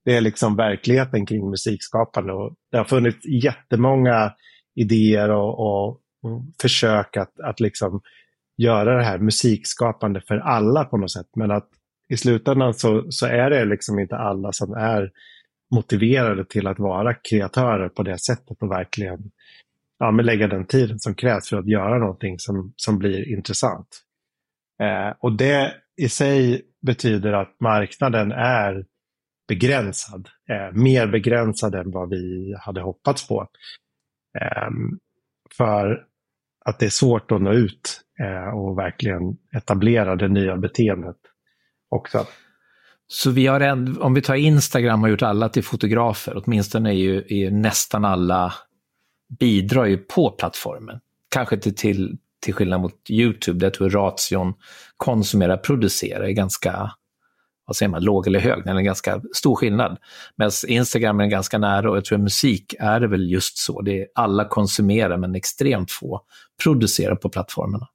det 0.06 0.16
är 0.18 0.22
liksom 0.22 0.56
verkligheten 0.56 1.26
kring 1.26 1.50
musikskapande. 1.50 2.34
Och 2.34 2.56
det 2.72 2.78
har 2.78 2.86
funnits 2.86 3.26
jättemånga 3.26 4.34
idéer 4.76 5.30
och, 5.30 5.60
och, 5.60 5.88
och 6.24 6.44
försök 6.62 7.18
att, 7.18 7.40
att 7.40 7.60
liksom 7.60 8.02
göra 8.58 8.98
det 8.98 9.04
här 9.04 9.18
musikskapande 9.18 10.22
för 10.22 10.38
alla 10.38 10.86
på 10.86 10.98
något 10.98 11.12
sätt. 11.12 11.30
Men 11.36 11.52
att 11.52 11.70
i 12.10 12.18
slutändan 12.18 12.74
så, 12.74 13.06
så 13.10 13.26
är 13.26 13.50
det 13.50 13.66
liksom 13.66 14.00
inte 14.00 14.16
alla 14.16 14.52
som 14.52 14.74
är 14.74 15.12
motiverade 15.76 16.46
till 16.46 16.68
att 16.68 16.80
vara 16.80 17.14
kreatörer 17.14 17.90
på 17.90 18.04
det 18.04 18.18
sättet 18.18 18.62
och 18.62 18.72
verkligen 18.72 19.32
ja, 20.02 20.12
men 20.12 20.26
lägga 20.26 20.48
den 20.48 20.66
tiden 20.66 21.00
som 21.00 21.16
krävs 21.16 21.50
för 21.50 21.58
att 21.58 21.68
göra 21.68 21.98
någonting 21.98 22.40
som, 22.40 22.74
som 22.76 22.98
blir 22.98 23.34
intressant. 23.38 23.88
Eh, 24.82 25.16
och 25.20 25.38
det 25.38 25.74
i 25.98 26.10
sig 26.10 26.62
betyder 26.82 27.34
att 27.34 27.56
marknaden 27.60 28.32
är 28.32 28.86
begränsad. 29.48 30.30
Eh, 30.50 30.76
mer 30.82 31.08
begränsad 31.08 31.76
än 31.76 31.92
vad 31.92 32.10
vi 32.10 32.56
hade 32.60 32.82
hoppats 32.82 33.28
på. 33.28 33.48
Eh, 34.40 34.70
för 35.58 36.06
att 36.66 36.80
det 36.80 36.86
är 36.86 36.90
svårt 36.90 37.32
att 37.32 37.42
nå 37.42 37.54
ut 37.54 38.02
eh, 38.20 38.58
och 38.58 38.78
verkligen 38.78 39.38
etablera 39.56 40.16
det 40.16 40.28
nya 40.28 40.58
beteendet 40.58 41.18
också. 41.90 42.26
Så 43.08 43.32
vi 43.32 43.48
har 43.48 43.60
en, 43.60 44.02
om 44.02 44.14
vi 44.14 44.22
tar 44.22 44.36
Instagram 44.36 45.02
har 45.02 45.10
gjort 45.10 45.22
alla 45.22 45.50
till 45.50 45.64
fotografer, 45.64 46.44
åtminstone 46.46 46.90
är 46.90 46.94
ju, 46.94 47.24
är 47.28 47.52
nästan 47.52 48.06
alla 48.06 48.54
bidrar 49.40 49.86
ju 49.86 49.98
på 49.98 50.30
plattformen. 50.30 51.00
Kanske 51.30 51.58
till, 51.58 51.76
till, 51.76 52.18
till 52.40 52.54
skillnad 52.54 52.82
mot 52.82 53.10
YouTube, 53.10 53.60
där 53.60 53.66
jag 53.66 53.74
tror 53.74 53.90
ration 53.90 54.54
konsumera, 54.98 55.58
producera 55.58 56.28
är 56.28 56.32
ganska, 56.32 56.92
vad 57.66 57.76
säger 57.76 57.90
man, 57.90 58.04
låg 58.04 58.28
eller 58.28 58.40
hög, 58.40 58.64
det 58.64 58.70
är 58.70 58.76
en 58.76 58.84
ganska 58.84 59.22
stor 59.34 59.56
skillnad. 59.56 59.98
Medan 60.36 60.52
Instagram 60.68 61.20
är 61.20 61.26
ganska 61.26 61.58
nära 61.58 61.92
och 61.92 61.98
jag 61.98 62.06
tror 62.06 62.18
att 62.18 62.24
musik 62.24 62.76
är 62.80 63.00
det 63.00 63.08
väl 63.08 63.32
just 63.32 63.58
så. 63.58 63.82
Det 63.82 64.02
är 64.02 64.08
alla 64.16 64.46
konsumerar 64.46 65.18
men 65.18 65.36
extremt 65.36 65.92
få 65.92 66.22
producerar 66.64 67.16
på 67.16 67.30
plattformarna. 67.30 67.88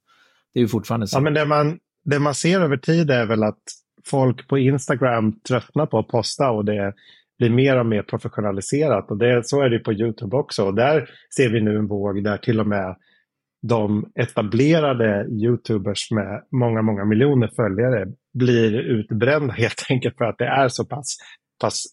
Det 0.55 0.61
är 0.61 0.63
ju 0.63 0.69
fortfarande 0.69 1.07
så. 1.07 1.17
Ja, 1.17 1.21
men 1.21 1.35
det 1.35 1.45
man, 1.45 1.79
det 2.05 2.19
man 2.19 2.35
ser 2.35 2.61
över 2.61 2.77
tid 2.77 3.11
är 3.11 3.27
väl 3.27 3.43
att 3.43 3.63
folk 4.05 4.49
på 4.49 4.59
Instagram 4.59 5.41
tröttnar 5.41 5.87
på 5.87 5.99
att 5.99 6.09
posta 6.09 6.51
och 6.51 6.65
det 6.65 6.95
blir 7.39 7.51
mer 7.51 7.79
och 7.79 7.87
mer 7.87 8.03
professionaliserat. 8.03 9.11
Och 9.11 9.19
det, 9.19 9.47
så 9.47 9.63
är 9.63 9.71
det 9.71 9.79
på 9.79 9.93
YouTube 9.93 10.37
också. 10.37 10.65
Och 10.65 10.75
där 10.75 11.09
ser 11.37 11.51
vi 11.51 11.61
nu 11.61 11.77
en 11.77 11.87
våg 11.87 12.25
där 12.25 12.37
till 12.37 12.61
och 12.61 12.67
med 12.67 12.97
de 13.63 14.13
etablerade 14.15 15.27
YouTubers 15.31 16.11
med 16.11 16.43
många, 16.53 16.83
många 16.83 17.05
miljoner 17.05 17.49
följare 17.57 18.07
blir 18.35 18.75
utbrända 18.75 19.53
helt 19.57 19.87
enkelt 19.91 20.17
för 20.17 20.25
att 20.25 20.39
det 20.39 20.47
är 20.47 20.69
så 20.69 20.85
pass, 20.85 21.17
pass 21.61 21.85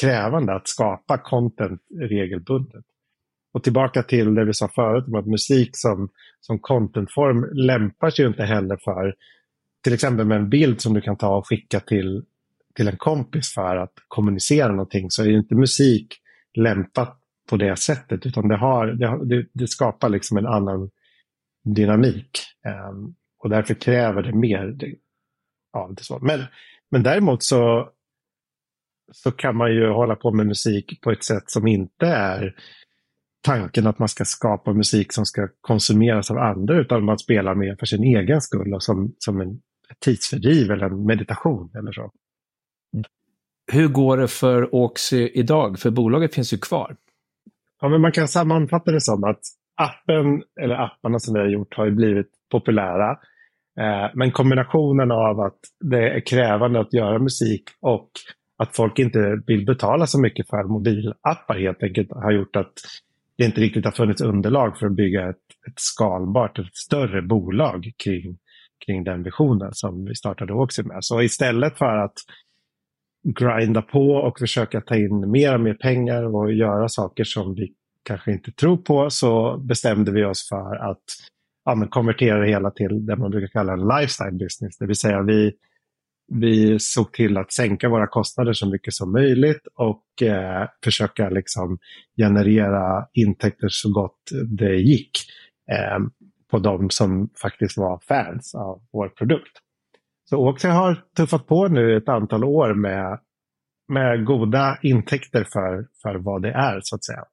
krävande 0.00 0.54
att 0.54 0.68
skapa 0.68 1.18
content 1.18 1.80
regelbundet. 2.10 2.84
Och 3.54 3.62
tillbaka 3.62 4.02
till 4.02 4.34
det 4.34 4.44
vi 4.44 4.54
sa 4.54 4.68
förut 4.68 5.04
om 5.06 5.14
att 5.14 5.26
musik 5.26 5.70
som, 5.72 6.08
som 6.40 6.58
contentform 6.58 7.48
lämpar 7.52 8.10
sig 8.10 8.24
ju 8.24 8.28
inte 8.28 8.44
heller 8.44 8.76
för 8.76 9.14
till 9.84 9.94
exempel 9.94 10.26
med 10.26 10.36
en 10.36 10.50
bild 10.50 10.80
som 10.80 10.94
du 10.94 11.00
kan 11.00 11.16
ta 11.16 11.36
och 11.36 11.48
skicka 11.48 11.80
till, 11.80 12.22
till 12.76 12.88
en 12.88 12.96
kompis 12.96 13.54
för 13.54 13.76
att 13.76 13.92
kommunicera 14.08 14.68
någonting 14.68 15.10
så 15.10 15.22
är 15.22 15.30
inte 15.30 15.54
musik 15.54 16.16
lämpat 16.54 17.20
på 17.50 17.56
det 17.56 17.76
sättet 17.76 18.26
utan 18.26 18.48
det, 18.48 18.56
har, 18.56 18.86
det, 19.24 19.46
det 19.52 19.68
skapar 19.68 20.08
liksom 20.08 20.36
en 20.36 20.46
annan 20.46 20.90
dynamik. 21.64 22.40
Um, 22.90 23.14
och 23.38 23.50
därför 23.50 23.74
kräver 23.74 24.22
det 24.22 24.32
mer 24.32 24.76
av 25.72 25.94
det. 25.94 26.04
Så. 26.04 26.18
Men, 26.18 26.44
men 26.90 27.02
däremot 27.02 27.42
så, 27.42 27.90
så 29.12 29.30
kan 29.32 29.56
man 29.56 29.74
ju 29.74 29.88
hålla 29.88 30.16
på 30.16 30.32
med 30.32 30.46
musik 30.46 31.00
på 31.02 31.10
ett 31.10 31.24
sätt 31.24 31.50
som 31.50 31.66
inte 31.66 32.06
är 32.06 32.54
tanken 33.42 33.86
att 33.86 33.98
man 33.98 34.08
ska 34.08 34.24
skapa 34.24 34.72
musik 34.72 35.12
som 35.12 35.26
ska 35.26 35.48
konsumeras 35.60 36.30
av 36.30 36.38
andra 36.38 36.80
utan 36.80 37.04
man 37.04 37.18
spelar 37.18 37.54
mer 37.54 37.76
för 37.78 37.86
sin 37.86 38.04
egen 38.04 38.40
skull 38.40 38.74
och 38.74 38.82
som, 38.82 39.14
som 39.18 39.40
en 39.40 39.60
tidsfördriv 40.04 40.70
eller 40.70 40.86
en 40.86 41.06
meditation 41.06 41.70
eller 41.78 41.92
så. 41.92 42.12
Hur 43.72 43.88
går 43.88 44.16
det 44.16 44.28
för 44.28 44.74
Oxy 44.74 45.28
idag? 45.34 45.78
För 45.78 45.90
bolaget 45.90 46.34
finns 46.34 46.52
ju 46.52 46.58
kvar. 46.58 46.96
Ja, 47.80 47.88
men 47.88 48.00
man 48.00 48.12
kan 48.12 48.28
sammanfatta 48.28 48.92
det 48.92 49.00
som 49.00 49.24
att 49.24 49.40
appen, 49.76 50.42
eller 50.60 50.74
apparna 50.74 51.18
som 51.18 51.34
vi 51.34 51.40
har 51.40 51.46
gjort, 51.46 51.74
har 51.74 51.90
blivit 51.90 52.30
populära. 52.50 53.10
Eh, 53.80 54.10
men 54.14 54.32
kombinationen 54.32 55.10
av 55.10 55.40
att 55.40 55.58
det 55.80 56.10
är 56.10 56.20
krävande 56.20 56.80
att 56.80 56.92
göra 56.92 57.18
musik 57.18 57.62
och 57.80 58.10
att 58.58 58.76
folk 58.76 58.98
inte 58.98 59.42
vill 59.46 59.66
betala 59.66 60.06
så 60.06 60.20
mycket 60.20 60.48
för 60.48 60.64
mobilappar 60.64 61.58
helt 61.58 61.82
enkelt 61.82 62.12
har 62.12 62.32
gjort 62.32 62.56
att 62.56 62.72
det 63.38 63.44
inte 63.44 63.60
riktigt 63.60 63.84
har 63.84 63.92
funnits 63.92 64.22
underlag 64.22 64.78
för 64.78 64.86
att 64.86 64.92
bygga 64.92 65.28
ett, 65.28 65.36
ett 65.68 65.80
skalbart, 65.80 66.58
ett 66.58 66.76
större 66.76 67.22
bolag 67.22 67.92
kring 68.04 68.38
kring 68.86 69.04
den 69.04 69.22
visionen 69.22 69.70
som 69.72 70.04
vi 70.04 70.14
startade 70.14 70.52
också 70.52 70.82
med. 70.82 70.98
Så 71.00 71.22
istället 71.22 71.78
för 71.78 71.96
att 71.96 72.14
grinda 73.24 73.82
på 73.82 74.10
och 74.10 74.38
försöka 74.38 74.80
ta 74.80 74.96
in 74.96 75.30
mer 75.30 75.54
och 75.54 75.60
mer 75.60 75.74
pengar 75.74 76.34
och 76.34 76.52
göra 76.52 76.88
saker 76.88 77.24
som 77.24 77.54
vi 77.54 77.72
kanske 78.02 78.32
inte 78.32 78.52
tror 78.52 78.76
på 78.76 79.10
så 79.10 79.56
bestämde 79.58 80.12
vi 80.12 80.24
oss 80.24 80.48
för 80.48 80.90
att 80.90 81.02
ja, 81.64 81.86
konvertera 81.90 82.38
det 82.38 82.48
hela 82.48 82.70
till 82.70 83.06
det 83.06 83.16
man 83.16 83.30
brukar 83.30 83.48
kalla 83.48 83.72
en 83.72 83.88
lifestyle 83.88 84.38
business. 84.38 84.78
Det 84.78 84.86
vill 84.86 84.96
säga 84.96 85.22
vi, 85.22 85.52
vi 86.32 86.78
såg 86.78 87.12
till 87.12 87.36
att 87.36 87.52
sänka 87.52 87.88
våra 87.88 88.06
kostnader 88.06 88.52
så 88.52 88.68
mycket 88.68 88.94
som 88.94 89.12
möjligt 89.12 89.66
och 89.74 90.22
eh, 90.22 90.68
försöka 90.84 91.28
liksom 91.28 91.78
generera 92.16 93.06
intäkter 93.12 93.68
så 93.70 93.92
gott 93.92 94.30
det 94.58 94.76
gick. 94.76 95.10
Eh, 95.70 95.98
på 96.50 96.58
de 96.58 96.90
som 96.90 97.28
faktiskt 97.42 97.76
var 97.76 97.98
fans 97.98 98.54
av 98.54 98.82
vår 98.92 99.08
produkt. 99.08 99.63
Så 100.24 100.48
Oxy 100.48 100.68
har 100.68 101.04
tuffat 101.16 101.46
på 101.46 101.68
nu 101.68 101.96
ett 101.96 102.08
antal 102.08 102.44
år 102.44 102.74
med, 102.74 103.20
med 103.88 104.24
goda 104.24 104.78
intäkter 104.82 105.44
för, 105.44 105.88
för 106.02 106.14
vad 106.14 106.42
det 106.42 106.52
är, 106.52 106.80
så 106.82 106.96
att 106.96 107.04
säga. 107.04 107.24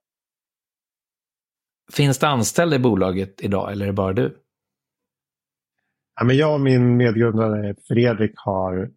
Finns 1.93 2.19
det 2.19 2.27
anställda 2.27 2.75
i 2.75 2.79
bolaget 2.79 3.41
idag 3.41 3.71
eller 3.71 3.85
är 3.85 3.87
det 3.87 3.93
bara 3.93 4.13
du? 4.13 4.37
Ja, 6.15 6.25
men 6.25 6.37
jag 6.37 6.53
och 6.53 6.61
min 6.61 6.97
medgrundare 6.97 7.75
Fredrik 7.87 8.33
har 8.35 8.89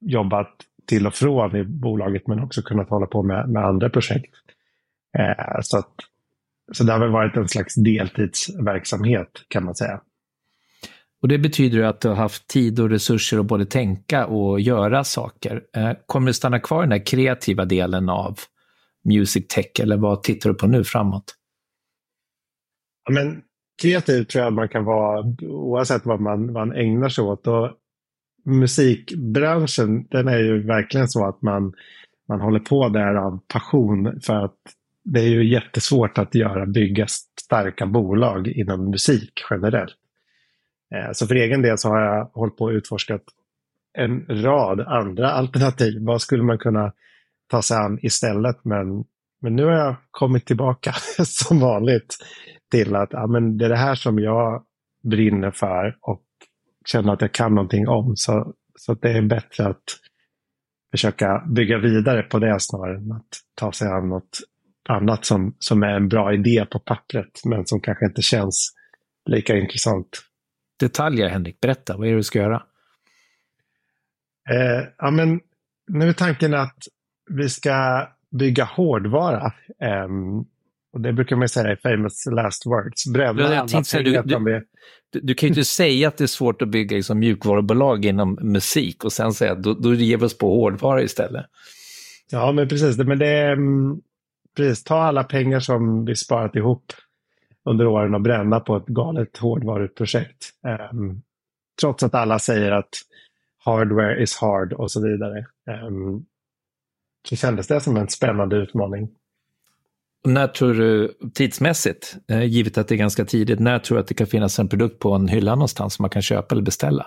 jobbat 0.00 0.54
till 0.86 1.06
och 1.06 1.14
från 1.14 1.56
i 1.56 1.64
bolaget 1.64 2.26
men 2.26 2.40
också 2.40 2.62
kunnat 2.62 2.88
hålla 2.88 3.06
på 3.06 3.22
med, 3.22 3.48
med 3.48 3.64
andra 3.64 3.90
projekt. 3.90 4.34
Eh, 5.18 5.60
så 5.62 5.78
att 5.78 5.94
så 6.72 6.84
det 6.84 6.92
har 6.92 7.00
väl 7.00 7.10
varit 7.10 7.36
en 7.36 7.48
slags 7.48 7.74
deltidsverksamhet 7.74 9.30
kan 9.48 9.64
man 9.64 9.74
säga. 9.74 10.00
Och 11.22 11.28
det 11.28 11.38
betyder 11.38 11.82
att 11.82 12.00
du 12.00 12.08
har 12.08 12.14
haft 12.14 12.46
tid 12.46 12.80
och 12.80 12.90
resurser 12.90 13.38
att 13.38 13.46
både 13.46 13.66
tänka 13.66 14.26
och 14.26 14.60
göra 14.60 15.04
saker. 15.04 15.62
Eh, 15.76 15.92
kommer 16.06 16.26
du 16.26 16.32
stanna 16.32 16.60
kvar 16.60 16.82
i 16.82 16.84
den 16.84 16.92
här 16.92 17.06
kreativa 17.06 17.64
delen 17.64 18.08
av 18.08 18.38
Music 19.04 19.46
Tech 19.48 19.80
eller 19.80 19.96
vad 19.96 20.22
tittar 20.22 20.50
du 20.50 20.56
på 20.56 20.66
nu 20.66 20.84
framåt? 20.84 21.34
Ja, 23.04 23.12
men 23.12 23.42
kreativ 23.82 24.24
tror 24.24 24.44
jag 24.44 24.52
man 24.52 24.68
kan 24.68 24.84
vara 24.84 25.24
oavsett 25.42 26.06
vad 26.06 26.20
man, 26.20 26.52
man 26.52 26.72
ägnar 26.72 27.08
sig 27.08 27.24
åt. 27.24 27.46
Och 27.46 27.70
musikbranschen 28.44 30.06
den 30.10 30.28
är 30.28 30.38
ju 30.38 30.66
verkligen 30.66 31.08
så 31.08 31.28
att 31.28 31.42
man, 31.42 31.72
man 32.28 32.40
håller 32.40 32.60
på 32.60 32.88
där 32.88 33.14
av 33.14 33.40
passion 33.48 34.20
för 34.22 34.44
att 34.44 34.56
det 35.04 35.20
är 35.20 35.28
ju 35.28 35.52
jättesvårt 35.52 36.18
att 36.18 36.34
göra, 36.34 36.66
bygga 36.66 37.06
starka 37.40 37.86
bolag 37.86 38.48
inom 38.48 38.90
musik 38.90 39.32
generellt. 39.50 39.99
Eh, 40.94 41.12
så 41.12 41.26
för 41.26 41.34
egen 41.34 41.62
del 41.62 41.78
så 41.78 41.88
har 41.88 42.00
jag 42.00 42.24
hållit 42.24 42.56
på 42.56 42.64
och 42.64 42.70
utforskat 42.70 43.22
en 43.98 44.26
rad 44.28 44.80
andra 44.80 45.30
alternativ. 45.30 45.94
Vad 46.00 46.22
skulle 46.22 46.42
man 46.42 46.58
kunna 46.58 46.92
ta 47.50 47.62
sig 47.62 47.76
an 47.76 47.98
istället? 48.02 48.64
Men, 48.64 49.04
men 49.42 49.56
nu 49.56 49.64
har 49.64 49.72
jag 49.72 49.96
kommit 50.10 50.46
tillbaka 50.46 50.92
som 51.24 51.60
vanligt 51.60 52.16
till 52.70 52.96
att 52.96 53.08
ja, 53.12 53.26
men 53.26 53.58
det 53.58 53.64
är 53.64 53.68
det 53.68 53.76
här 53.76 53.94
som 53.94 54.18
jag 54.18 54.64
brinner 55.02 55.50
för 55.50 55.96
och 56.00 56.22
känner 56.86 57.12
att 57.12 57.20
jag 57.20 57.32
kan 57.32 57.54
någonting 57.54 57.88
om. 57.88 58.16
Så, 58.16 58.54
så 58.78 58.94
det 58.94 59.12
är 59.12 59.22
bättre 59.22 59.66
att 59.66 59.84
försöka 60.90 61.44
bygga 61.46 61.78
vidare 61.78 62.22
på 62.22 62.38
det 62.38 62.56
snarare 62.60 62.96
än 62.96 63.12
att 63.12 63.28
ta 63.54 63.72
sig 63.72 63.88
an 63.88 64.08
något 64.08 64.38
annat 64.88 65.24
som, 65.24 65.56
som 65.58 65.82
är 65.82 65.96
en 65.96 66.08
bra 66.08 66.34
idé 66.34 66.66
på 66.70 66.78
pappret, 66.78 67.40
men 67.44 67.66
som 67.66 67.80
kanske 67.80 68.06
inte 68.06 68.22
känns 68.22 68.74
lika 69.26 69.56
intressant. 69.56 70.29
Detaljer, 70.80 71.28
Henrik. 71.28 71.60
Berätta, 71.60 71.96
vad 71.96 72.06
är 72.06 72.10
det 72.10 72.16
du 72.16 72.22
ska 72.22 72.38
göra? 72.38 72.62
Eh, 74.50 74.84
ja, 74.98 75.10
men 75.10 75.40
nu 75.88 76.08
är 76.08 76.12
tanken 76.12 76.54
att 76.54 76.76
vi 77.30 77.48
ska 77.48 78.08
bygga 78.30 78.64
hårdvara. 78.64 79.52
Eh, 79.82 80.08
och 80.92 81.00
det 81.00 81.12
brukar 81.12 81.36
man 81.36 81.48
säga 81.48 81.72
i 81.72 81.76
famous 81.76 82.26
last 82.26 82.66
words. 82.66 83.06
Bränna 83.06 83.54
jag 83.54 83.68
tänkte, 83.68 84.02
du, 84.02 84.22
du, 84.22 84.66
du, 85.10 85.20
du, 85.20 85.34
kan 85.34 85.46
ju 85.46 85.48
inte 85.48 85.64
säga 85.64 86.08
att 86.08 86.16
det 86.16 86.24
är 86.24 86.26
svårt 86.26 86.62
att 86.62 86.68
bygga 86.68 86.96
liksom, 86.96 87.18
mjukvarubolag 87.18 88.04
inom 88.04 88.38
musik 88.42 89.04
och 89.04 89.12
sen 89.12 89.32
säga 89.32 89.52
att 89.52 89.62
då, 89.62 89.74
då 89.74 89.94
ger 89.94 90.16
vi 90.16 90.24
oss 90.24 90.38
på 90.38 90.54
hårdvara 90.54 91.02
istället. 91.02 91.46
Ja, 92.30 92.52
men 92.52 92.68
precis. 92.68 92.98
Men 92.98 93.18
det 93.18 93.52
mm, 93.52 94.00
precis, 94.56 94.84
ta 94.84 95.02
alla 95.02 95.24
pengar 95.24 95.60
som 95.60 96.04
vi 96.04 96.16
sparat 96.16 96.56
ihop 96.56 96.92
under 97.70 97.86
åren 97.86 98.14
och 98.14 98.20
bränna 98.20 98.60
på 98.60 98.76
ett 98.76 98.86
galet 98.86 99.36
hårdvaruprojekt. 99.36 100.50
Um, 100.92 101.22
trots 101.80 102.02
att 102.02 102.14
alla 102.14 102.38
säger 102.38 102.72
att 102.72 102.88
hardware 103.64 104.22
is 104.22 104.36
hard 104.36 104.72
och 104.72 104.90
så 104.90 105.08
vidare. 105.08 105.46
Um, 105.86 106.26
så 107.28 107.36
kändes 107.36 107.66
det 107.66 107.80
som 107.80 107.96
en 107.96 108.08
spännande 108.08 108.56
utmaning. 108.56 109.08
När 110.24 110.46
tror 110.46 110.74
du, 110.74 111.14
tidsmässigt, 111.34 112.16
eh, 112.28 112.44
givet 112.44 112.78
att 112.78 112.88
det 112.88 112.94
är 112.94 112.98
ganska 112.98 113.24
tidigt, 113.24 113.60
när 113.60 113.78
tror 113.78 113.96
du 113.96 114.00
att 114.00 114.08
det 114.08 114.14
kan 114.14 114.26
finnas 114.26 114.58
en 114.58 114.68
produkt 114.68 114.98
på 114.98 115.12
en 115.12 115.28
hylla 115.28 115.54
någonstans 115.54 115.94
som 115.94 116.02
man 116.02 116.10
kan 116.10 116.22
köpa 116.22 116.54
eller 116.54 116.62
beställa? 116.62 117.06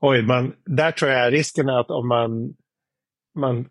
Oj, 0.00 0.22
man, 0.22 0.52
där 0.64 0.90
tror 0.90 1.10
jag 1.10 1.32
risken 1.32 1.68
är 1.68 1.80
att 1.80 1.90
om 1.90 2.08
man, 2.08 2.54
man 3.34 3.68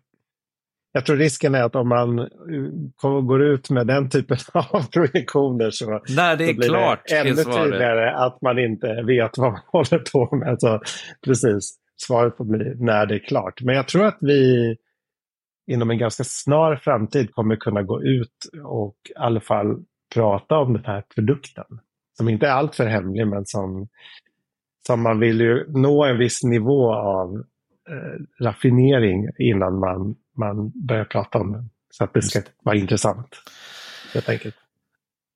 jag 0.92 1.06
tror 1.06 1.16
risken 1.16 1.54
är 1.54 1.62
att 1.62 1.76
om 1.76 1.88
man 1.88 2.18
uh, 2.18 3.20
går 3.20 3.42
ut 3.42 3.70
med 3.70 3.86
den 3.86 4.10
typen 4.10 4.36
av 4.54 4.90
projektioner 4.90 5.70
så, 5.70 6.00
När 6.16 6.36
det 6.36 6.50
är 6.50 6.54
blir 6.54 6.68
klart, 6.68 7.02
det 7.08 7.16
ännu 7.16 7.34
tydligare 7.34 8.10
att 8.10 8.42
man 8.42 8.58
inte 8.58 9.02
vet 9.02 9.38
vad 9.38 9.52
man 9.52 9.60
håller 9.66 9.98
på 10.12 10.36
med. 10.36 10.60
Så, 10.60 10.80
precis, 11.24 11.78
svaret 11.96 12.36
får 12.36 12.44
bli 12.44 12.74
när 12.76 13.06
det 13.06 13.14
är 13.14 13.26
klart. 13.26 13.62
Men 13.62 13.74
jag 13.74 13.88
tror 13.88 14.06
att 14.06 14.18
vi 14.20 14.76
inom 15.66 15.90
en 15.90 15.98
ganska 15.98 16.24
snar 16.24 16.76
framtid 16.76 17.34
kommer 17.34 17.56
kunna 17.56 17.82
gå 17.82 18.02
ut 18.02 18.50
och 18.64 18.96
i 19.10 19.18
alla 19.18 19.40
fall 19.40 19.84
prata 20.14 20.58
om 20.58 20.72
den 20.72 20.84
här 20.84 21.04
produkten. 21.14 21.64
Som 22.16 22.28
inte 22.28 22.46
är 22.46 22.50
alltför 22.50 22.86
hemlig 22.86 23.26
men 23.26 23.46
som, 23.46 23.88
som 24.86 25.02
man 25.02 25.18
vill 25.18 25.40
ju 25.40 25.64
nå 25.68 26.04
en 26.04 26.18
viss 26.18 26.42
nivå 26.42 26.94
av 26.94 27.34
eh, 27.90 28.44
raffinering 28.44 29.28
innan 29.38 29.78
man 29.78 30.14
man 30.38 30.72
börjar 30.74 31.04
prata 31.04 31.38
om 31.38 31.52
den. 31.52 31.70
Så 31.90 32.04
att 32.04 32.14
det 32.14 32.22
ska 32.22 32.42
vara 32.62 32.76
intressant. 32.76 33.36
Helt 34.14 34.28
enkelt. 34.28 34.54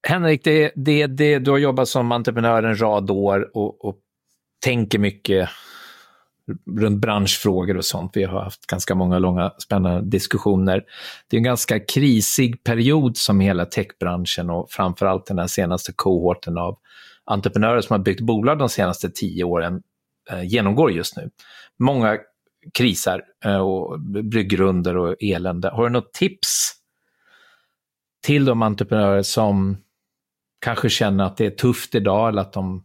Henrik, 0.08 0.44
det, 0.44 0.72
det, 0.74 1.06
det, 1.06 1.38
du 1.38 1.50
har 1.50 1.58
jobbat 1.58 1.88
som 1.88 2.12
entreprenör 2.12 2.62
en 2.62 2.80
rad 2.80 3.10
år 3.10 3.56
och, 3.56 3.84
och 3.84 3.96
tänker 4.64 4.98
mycket 4.98 5.48
runt 6.78 7.00
branschfrågor 7.00 7.76
och 7.76 7.84
sånt. 7.84 8.10
Vi 8.14 8.24
har 8.24 8.40
haft 8.40 8.66
ganska 8.66 8.94
många 8.94 9.18
långa 9.18 9.52
spännande 9.58 10.10
diskussioner. 10.10 10.84
Det 11.28 11.36
är 11.36 11.38
en 11.38 11.44
ganska 11.44 11.80
krisig 11.80 12.64
period 12.64 13.16
som 13.16 13.40
hela 13.40 13.66
techbranschen 13.66 14.50
och 14.50 14.70
framförallt 14.70 15.26
den 15.26 15.38
här 15.38 15.46
senaste 15.46 15.92
kohorten 15.92 16.58
av 16.58 16.78
entreprenörer 17.24 17.80
som 17.80 17.94
har 17.94 18.04
byggt 18.04 18.20
bolag 18.20 18.58
de 18.58 18.68
senaste 18.68 19.10
tio 19.10 19.44
åren 19.44 19.82
eh, 20.30 20.42
genomgår 20.42 20.92
just 20.92 21.16
nu. 21.16 21.30
Många 21.78 22.18
krisar 22.74 23.22
eh, 23.44 23.56
och 23.56 24.00
bryggrunder 24.00 24.96
och 24.96 25.16
elände. 25.20 25.68
Har 25.68 25.84
du 25.84 25.90
något 25.90 26.12
tips 26.12 26.72
till 28.22 28.44
de 28.44 28.62
entreprenörer 28.62 29.22
som 29.22 29.76
kanske 30.60 30.90
känner 30.90 31.24
att 31.24 31.36
det 31.36 31.46
är 31.46 31.50
tufft 31.50 31.94
idag 31.94 32.28
eller 32.28 32.42
att 32.42 32.52
de 32.52 32.84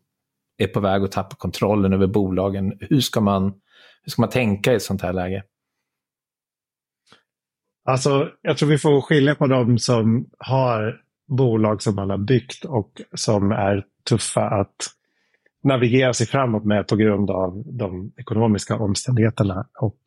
är 0.58 0.68
på 0.68 0.80
väg 0.80 1.04
att 1.04 1.12
tappa 1.12 1.36
kontrollen 1.36 1.94
över 1.94 2.08
bolagen? 2.08 2.78
Hur 2.80 3.02
ska 3.02 3.22
man, 3.22 3.44
hur 4.04 4.12
ska 4.12 4.22
man 4.22 4.30
tänka 4.30 4.74
i 4.74 4.76
ett 4.76 4.84
sånt 4.84 5.02
här 5.02 5.14
läge? 5.14 5.44
Alltså, 7.86 8.30
jag 8.42 8.58
tror 8.58 8.70
vi 8.70 8.78
får 8.78 9.02
skilja 9.02 9.36
på 9.36 9.48
de 9.48 9.80
som 9.80 10.30
har 10.40 11.02
bolag 11.28 11.82
som 11.82 11.96
man 11.96 12.10
har 12.10 12.18
byggt 12.18 12.66
och 12.66 13.02
som 13.14 13.52
är 13.52 13.86
tuffa 14.10 14.42
att 14.42 14.76
navigera 15.68 16.14
sig 16.14 16.28
framåt 16.28 16.66
med 16.66 16.88
på 16.88 16.96
grund 16.96 17.30
av 17.30 17.64
de 17.66 18.12
ekonomiska 18.18 18.76
omständigheterna 18.76 19.68
och 19.80 19.98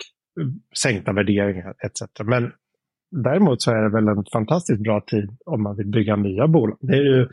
sänkta 0.82 1.12
värderingar 1.12 1.74
etc. 1.84 2.02
Men 2.24 2.52
däremot 3.10 3.62
så 3.62 3.70
är 3.70 3.82
det 3.82 3.90
väl 3.90 4.08
en 4.08 4.24
fantastiskt 4.32 4.82
bra 4.82 5.00
tid 5.00 5.36
om 5.46 5.62
man 5.62 5.76
vill 5.76 5.86
bygga 5.86 6.16
nya 6.16 6.48
bolag. 6.48 6.78
Det 6.80 6.96
är 6.96 7.18
ju 7.18 7.28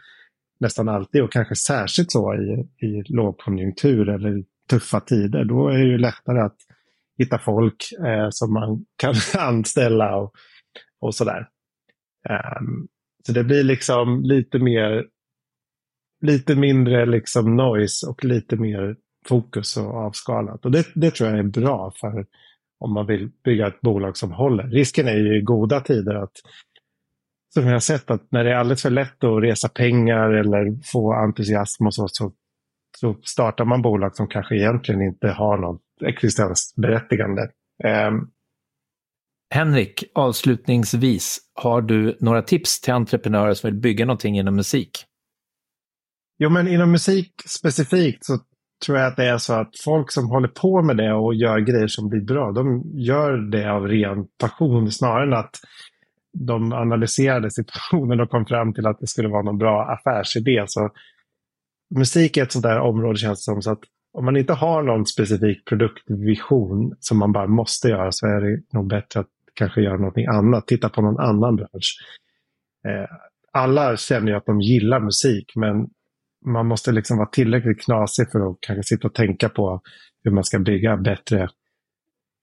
nästan 0.59 0.89
alltid 0.89 1.23
och 1.23 1.31
kanske 1.31 1.55
särskilt 1.55 2.11
så 2.11 2.33
i, 2.33 2.67
i 2.87 3.03
lågkonjunktur 3.05 4.09
eller 4.09 4.43
tuffa 4.69 4.99
tider. 4.99 5.45
Då 5.45 5.67
är 5.67 5.77
det 5.77 5.85
ju 5.85 5.97
lättare 5.97 6.39
att 6.39 6.57
hitta 7.17 7.39
folk 7.39 7.75
eh, 8.05 8.27
som 8.29 8.53
man 8.53 8.85
kan 8.97 9.13
anställa 9.37 10.15
och, 10.15 10.33
och 10.99 11.15
sådär. 11.15 11.47
Um, 12.29 12.87
så 13.25 13.31
det 13.31 13.43
blir 13.43 13.63
liksom 13.63 14.23
lite 14.23 14.59
mer 14.59 15.05
lite 16.27 16.55
mindre 16.55 17.05
liksom 17.05 17.55
noise 17.55 18.07
och 18.07 18.25
lite 18.25 18.55
mer 18.55 18.95
fokus 19.27 19.77
och 19.77 19.93
avskalat. 19.93 20.65
Och 20.65 20.71
det, 20.71 20.85
det 20.95 21.11
tror 21.11 21.29
jag 21.29 21.39
är 21.39 21.43
bra 21.43 21.93
för 22.01 22.25
om 22.79 22.93
man 22.93 23.05
vill 23.05 23.29
bygga 23.43 23.67
ett 23.67 23.81
bolag 23.81 24.17
som 24.17 24.31
håller. 24.31 24.63
Risken 24.63 25.07
är 25.07 25.17
ju 25.17 25.37
i 25.37 25.41
goda 25.41 25.79
tider 25.79 26.15
att 26.15 26.31
som 27.53 27.65
jag 27.65 27.73
har 27.73 27.79
sett 27.79 28.11
att 28.11 28.31
när 28.31 28.43
det 28.43 28.51
är 28.51 28.55
alldeles 28.55 28.81
för 28.81 28.89
lätt 28.89 29.23
att 29.23 29.43
resa 29.43 29.69
pengar 29.69 30.29
eller 30.29 30.91
få 30.91 31.13
entusiasm 31.13 31.85
och 31.85 31.93
så, 31.93 32.07
så, 32.07 32.31
så 32.97 33.15
startar 33.23 33.65
man 33.65 33.81
bolag 33.81 34.15
som 34.15 34.27
kanske 34.27 34.55
egentligen 34.55 35.01
inte 35.01 35.27
har 35.27 35.57
något 35.57 35.81
existensberättigande. 36.05 37.41
Um, 37.83 38.31
Henrik, 39.53 40.03
avslutningsvis, 40.15 41.39
har 41.53 41.81
du 41.81 42.17
några 42.19 42.41
tips 42.41 42.81
till 42.81 42.93
entreprenörer 42.93 43.53
som 43.53 43.67
vill 43.67 43.79
bygga 43.79 44.05
någonting 44.05 44.39
inom 44.39 44.55
musik? 44.55 45.06
Jo, 46.39 46.49
men 46.49 46.67
inom 46.67 46.91
musik 46.91 47.33
specifikt 47.45 48.25
så 48.25 48.39
tror 48.85 48.97
jag 48.97 49.07
att 49.07 49.15
det 49.15 49.25
är 49.25 49.37
så 49.37 49.53
att 49.53 49.71
folk 49.83 50.11
som 50.11 50.29
håller 50.29 50.47
på 50.47 50.81
med 50.81 50.97
det 50.97 51.13
och 51.13 51.35
gör 51.35 51.59
grejer 51.59 51.87
som 51.87 52.09
blir 52.09 52.21
bra, 52.21 52.51
de 52.51 52.83
gör 52.93 53.37
det 53.51 53.71
av 53.71 53.87
ren 53.87 54.25
passion 54.39 54.91
snarare 54.91 55.23
än 55.23 55.33
att 55.33 55.55
de 56.33 56.73
analyserade 56.73 57.51
situationen 57.51 58.19
och 58.19 58.29
kom 58.29 58.45
fram 58.45 58.73
till 58.73 58.87
att 58.87 58.99
det 58.99 59.07
skulle 59.07 59.27
vara 59.27 59.43
någon 59.43 59.57
bra 59.57 59.91
affärsidé. 59.91 60.63
Så 60.67 60.89
musik 61.95 62.37
är 62.37 62.43
ett 62.43 62.51
sånt 62.51 62.63
där 62.63 62.79
område 62.79 63.17
känns 63.17 63.39
det 63.39 63.51
som 63.51 63.61
så 63.61 63.71
att 63.71 63.83
om 64.13 64.25
man 64.25 64.37
inte 64.37 64.53
har 64.53 64.83
någon 64.83 65.05
specifik 65.05 65.65
produktvision 65.65 66.95
som 66.99 67.17
man 67.17 67.31
bara 67.31 67.47
måste 67.47 67.87
göra 67.87 68.11
så 68.11 68.27
är 68.27 68.41
det 68.41 68.61
nog 68.73 68.89
bättre 68.89 69.19
att 69.19 69.27
kanske 69.53 69.81
göra 69.81 69.97
någonting 69.97 70.25
annat. 70.25 70.67
Titta 70.67 70.89
på 70.89 71.01
någon 71.01 71.19
annan 71.19 71.55
bransch. 71.55 71.97
Eh, 72.87 73.17
alla 73.51 73.97
känner 73.97 74.31
ju 74.31 74.37
att 74.37 74.45
de 74.45 74.61
gillar 74.61 74.99
musik 74.99 75.51
men 75.55 75.87
man 76.45 76.67
måste 76.67 76.91
liksom 76.91 77.17
vara 77.17 77.29
tillräckligt 77.29 77.81
knasig 77.81 78.31
för 78.31 78.51
att 78.51 78.57
kanske 78.59 78.83
sitta 78.83 79.07
och 79.07 79.13
tänka 79.13 79.49
på 79.49 79.81
hur 80.23 80.31
man 80.31 80.43
ska 80.43 80.59
bygga 80.59 80.97
bättre 80.97 81.49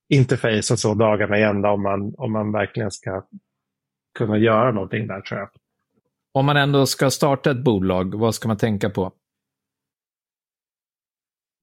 interface 0.09 0.72
och 0.72 0.78
så 0.78 0.94
dagarna 0.94 1.38
i 1.38 1.42
ända 1.42 1.70
om 1.70 1.83
man, 1.83 2.14
om 2.18 2.33
man 2.33 2.52
verkligen 2.52 2.90
ska 2.90 3.26
kunna 4.18 4.38
göra 4.38 4.72
någonting 4.72 5.07
där 5.07 5.20
tror 5.20 5.40
jag. 5.40 5.48
Om 6.33 6.46
man 6.46 6.57
ändå 6.57 6.87
ska 6.87 7.11
starta 7.11 7.50
ett 7.50 7.64
bolag, 7.64 8.14
vad 8.14 8.35
ska 8.35 8.48
man 8.48 8.57
tänka 8.57 8.90
på? 8.90 9.12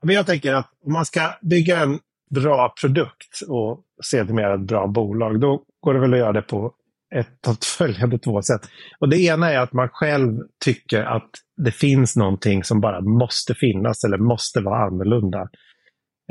Men 0.03 0.15
jag 0.15 0.25
tänker 0.25 0.53
att 0.53 0.69
om 0.85 0.93
man 0.93 1.05
ska 1.05 1.33
bygga 1.41 1.79
en 1.79 1.99
bra 2.29 2.73
produkt 2.81 3.41
och 3.47 3.83
sedermera 4.03 4.53
ett 4.53 4.61
bra 4.61 4.87
bolag, 4.87 5.39
då 5.39 5.63
går 5.79 5.93
det 5.93 5.99
väl 5.99 6.13
att 6.13 6.19
göra 6.19 6.31
det 6.31 6.41
på 6.41 6.73
ett 7.15 7.47
av 7.47 7.57
följande 7.77 8.19
två 8.19 8.41
sätt. 8.41 8.61
Och 8.99 9.09
det 9.09 9.21
ena 9.21 9.51
är 9.51 9.59
att 9.59 9.73
man 9.73 9.89
själv 9.89 10.39
tycker 10.65 11.03
att 11.03 11.29
det 11.57 11.71
finns 11.71 12.15
någonting 12.15 12.63
som 12.63 12.81
bara 12.81 13.01
måste 13.01 13.53
finnas 13.55 14.03
eller 14.03 14.17
måste 14.17 14.59
vara 14.61 14.85
annorlunda. 14.85 15.49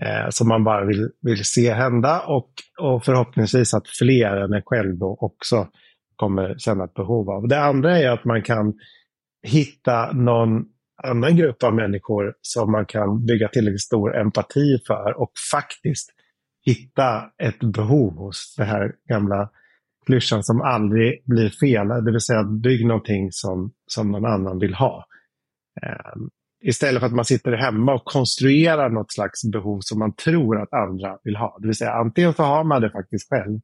Eh, 0.03 0.29
som 0.31 0.49
man 0.49 0.65
bara 0.65 0.85
vill, 0.85 1.09
vill 1.23 1.45
se 1.45 1.73
hända 1.73 2.21
och, 2.21 2.51
och 2.81 3.05
förhoppningsvis 3.05 3.75
att 3.75 3.89
fler 3.89 4.37
än 4.37 4.53
en 4.53 4.63
själv 4.63 4.99
då 4.99 5.17
också 5.21 5.69
kommer 6.17 6.59
känna 6.59 6.85
ett 6.85 6.95
behov 6.95 7.31
av. 7.31 7.49
Det 7.49 7.61
andra 7.61 7.99
är 7.99 8.11
att 8.11 8.25
man 8.25 8.43
kan 8.43 8.75
hitta 9.43 10.13
någon 10.13 10.65
annan 11.03 11.37
grupp 11.37 11.63
av 11.63 11.75
människor 11.75 12.35
som 12.41 12.73
man 12.73 12.87
kan 12.87 13.27
bygga 13.27 13.49
tillräckligt 13.49 13.81
stor 13.81 14.17
empati 14.17 14.79
för 14.87 15.21
och 15.21 15.33
faktiskt 15.53 16.11
hitta 16.67 17.31
ett 17.43 17.61
behov 17.61 18.13
hos 18.17 18.55
det 18.57 18.65
här 18.65 18.93
gamla 19.09 19.51
klyschan 20.11 20.43
som 20.43 20.61
aldrig 20.61 21.23
blir 21.25 21.51
fel. 21.51 21.89
Det 21.89 22.13
vill 22.13 22.21
säga 22.21 22.45
bygg 22.45 22.87
någonting 22.87 23.33
som, 23.33 23.73
som 23.87 24.11
någon 24.11 24.25
annan 24.25 24.59
vill 24.59 24.75
ha. 24.75 25.07
Eh, 25.83 26.21
istället 26.63 27.01
för 27.01 27.07
att 27.07 27.15
man 27.15 27.25
sitter 27.25 27.53
hemma 27.53 27.95
och 27.95 28.05
konstruerar 28.05 28.91
något 28.91 29.13
slags 29.13 29.45
behov 29.53 29.81
som 29.81 29.99
man 29.99 30.15
tror 30.15 30.63
att 30.63 30.73
andra 30.73 31.19
vill 31.25 31.37
ha. 31.37 31.59
Det 31.61 31.67
vill 31.67 31.77
säga 31.77 31.93
antingen 31.93 32.35
så 32.35 32.43
har 32.43 32.65
man 32.65 32.83
det 32.83 32.91
faktiskt 32.91 33.29
själv 33.29 33.61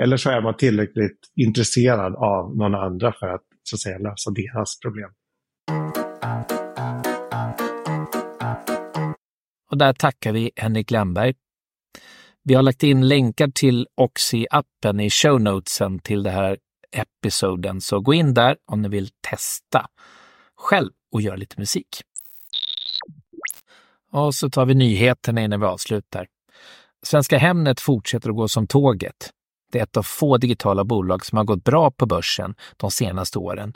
eller 0.00 0.16
så 0.16 0.30
är 0.30 0.42
man 0.42 0.56
tillräckligt 0.56 1.18
intresserad 1.36 2.14
av 2.14 2.56
någon 2.56 2.74
andra 2.74 3.12
för 3.12 3.26
att, 3.26 3.42
så 3.62 3.76
att 3.76 3.80
säga, 3.80 3.98
lösa 3.98 4.30
deras 4.30 4.80
problem. 4.80 5.10
Och 9.70 9.78
där 9.78 9.92
tackar 9.92 10.32
vi 10.32 10.50
Henrik 10.56 10.90
Lemberg. 10.90 11.34
Vi 12.48 12.54
har 12.54 12.62
lagt 12.62 12.82
in 12.82 13.08
länkar 13.08 13.48
till 13.48 13.86
Oxy-appen 13.96 15.00
i 15.00 15.10
show 15.10 15.40
notesen 15.40 15.98
till 15.98 16.22
det 16.22 16.30
här 16.30 16.58
episoden, 16.92 17.80
så 17.80 18.00
gå 18.00 18.14
in 18.14 18.34
där 18.34 18.56
om 18.66 18.82
ni 18.82 18.88
vill 18.88 19.08
testa 19.30 19.86
själv 20.56 20.90
och 21.12 21.22
göra 21.22 21.36
lite 21.36 21.54
musik. 21.58 21.88
Och 24.12 24.34
så 24.34 24.50
tar 24.50 24.66
vi 24.66 24.74
nyheterna 24.74 25.40
innan 25.40 25.60
vi 25.60 25.66
avslutar. 25.66 26.26
Svenska 27.02 27.38
Hemnet 27.38 27.80
fortsätter 27.80 28.30
att 28.30 28.36
gå 28.36 28.48
som 28.48 28.66
tåget. 28.66 29.30
Det 29.72 29.78
är 29.78 29.82
ett 29.82 29.96
av 29.96 30.02
få 30.02 30.36
digitala 30.36 30.84
bolag 30.84 31.26
som 31.26 31.38
har 31.38 31.44
gått 31.44 31.64
bra 31.64 31.90
på 31.90 32.06
börsen 32.06 32.54
de 32.76 32.90
senaste 32.90 33.38
åren. 33.38 33.72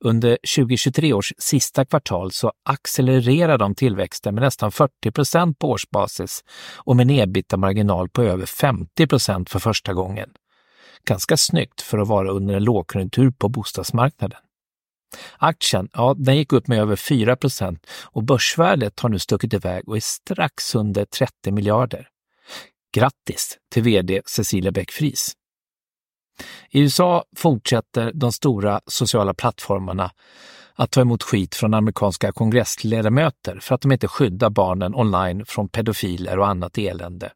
Under 0.00 0.38
2023 0.56 1.12
års 1.12 1.32
sista 1.38 1.84
kvartal 1.84 2.32
så 2.32 2.52
accelererar 2.64 3.58
de 3.58 3.74
tillväxten 3.74 4.34
med 4.34 4.42
nästan 4.42 4.72
40 4.72 5.10
procent 5.10 5.58
på 5.58 5.70
årsbasis 5.70 6.44
och 6.76 6.96
med 6.96 7.10
en 7.10 7.18
ebitda-marginal 7.18 8.08
på 8.08 8.22
över 8.22 8.46
50 8.46 9.06
procent 9.06 9.50
för 9.50 9.58
första 9.58 9.94
gången. 9.94 10.30
Ganska 11.04 11.36
snyggt 11.36 11.80
för 11.80 11.98
att 11.98 12.08
vara 12.08 12.30
under 12.30 12.54
en 12.54 12.64
lågkonjunktur 12.64 13.30
på 13.30 13.48
bostadsmarknaden. 13.48 14.40
Aktien, 15.38 15.88
ja, 15.92 16.14
den 16.18 16.36
gick 16.36 16.52
upp 16.52 16.68
med 16.68 16.78
över 16.78 16.96
4 16.96 17.36
procent 17.36 17.86
och 18.04 18.22
börsvärdet 18.22 19.00
har 19.00 19.08
nu 19.08 19.18
stuckit 19.18 19.54
iväg 19.54 19.88
och 19.88 19.96
är 19.96 20.00
strax 20.00 20.74
under 20.74 21.04
30 21.04 21.52
miljarder. 21.52 22.08
Grattis 22.94 23.58
till 23.72 23.82
VD 23.82 24.22
Cecilia 24.26 24.70
Bäck-Friis! 24.70 25.37
I 26.70 26.80
USA 26.80 27.24
fortsätter 27.36 28.12
de 28.14 28.32
stora 28.32 28.80
sociala 28.86 29.34
plattformarna 29.34 30.10
att 30.74 30.90
ta 30.90 31.00
emot 31.00 31.22
skit 31.22 31.54
från 31.54 31.74
amerikanska 31.74 32.32
kongressledamöter 32.32 33.58
för 33.60 33.74
att 33.74 33.80
de 33.80 33.92
inte 33.92 34.08
skyddar 34.08 34.50
barnen 34.50 34.94
online 34.94 35.46
från 35.46 35.68
pedofiler 35.68 36.38
och 36.38 36.48
annat 36.48 36.78
elände. 36.78 37.32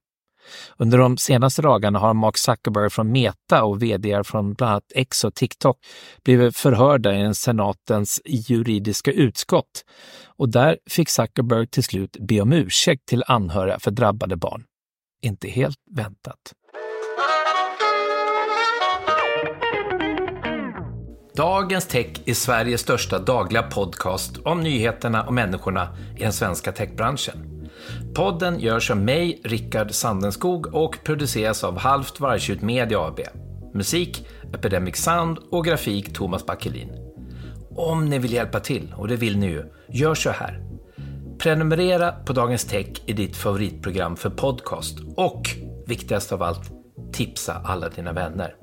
Under 0.77 0.99
de 0.99 1.17
senaste 1.17 1.63
dagarna 1.63 1.99
har 1.99 2.15
Mark 2.15 2.39
Zuckerberg 2.39 2.91
från 2.91 3.13
Meta 3.13 3.65
och 3.65 3.83
vd 3.83 4.25
från 4.25 4.55
bland 4.55 4.71
annat 4.71 4.93
X 4.95 5.25
och 5.25 5.35
TikTok 5.35 5.79
blivit 6.25 6.57
förhörda 6.57 7.15
i 7.15 7.21
en 7.21 7.35
senatens 7.35 8.21
juridiska 8.25 9.13
utskott 9.13 9.85
och 10.27 10.49
där 10.49 10.79
fick 10.91 11.09
Zuckerberg 11.09 11.67
till 11.67 11.85
slut 11.85 12.17
be 12.21 12.41
om 12.41 12.53
ursäkt 12.53 13.07
till 13.07 13.25
anhöriga 13.27 13.79
för 13.79 13.91
drabbade 13.91 14.37
barn. 14.37 14.65
Inte 15.23 15.49
helt 15.49 15.79
väntat. 15.91 16.53
Dagens 21.37 21.87
Tech 21.87 22.07
är 22.27 22.35
Sveriges 22.35 22.81
största 22.81 23.19
dagliga 23.19 23.63
podcast 23.63 24.39
om 24.45 24.61
nyheterna 24.61 25.23
och 25.23 25.35
människorna 25.35 25.89
i 26.17 26.23
den 26.23 26.33
svenska 26.33 26.73
techbranschen. 26.73 27.69
Podden 28.15 28.61
görs 28.61 28.91
av 28.91 28.97
mig, 28.97 29.41
Rickard 29.45 29.91
Sandenskog 29.91 30.75
och 30.75 30.99
produceras 31.05 31.65
av 31.65 31.79
Halvt 31.79 32.21
Vargtjut 32.21 32.63
Media 32.63 33.07
AB. 33.07 33.21
Musik, 33.75 34.27
Epidemic 34.55 34.97
Sound 34.97 35.39
och 35.51 35.65
grafik 35.65 36.13
Thomas 36.13 36.47
Backelin. 36.47 36.91
Om 37.77 38.05
ni 38.05 38.19
vill 38.19 38.33
hjälpa 38.33 38.61
till, 38.61 38.95
och 38.97 39.09
det 39.09 39.17
vill 39.17 39.39
ni 39.39 39.47
ju, 39.47 39.65
gör 39.89 40.15
så 40.15 40.31
här. 40.31 40.63
Prenumerera 41.39 42.13
på 42.13 42.33
Dagens 42.33 42.65
Tech 42.65 42.89
i 43.07 43.13
ditt 43.13 43.37
favoritprogram 43.37 44.17
för 44.17 44.31
podcast 44.31 44.99
och, 45.17 45.43
viktigast 45.87 46.33
av 46.33 46.43
allt, 46.43 46.71
tipsa 47.13 47.63
alla 47.65 47.89
dina 47.89 48.13
vänner. 48.13 48.55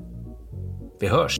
Vi 1.00 1.08
hörs! 1.08 1.40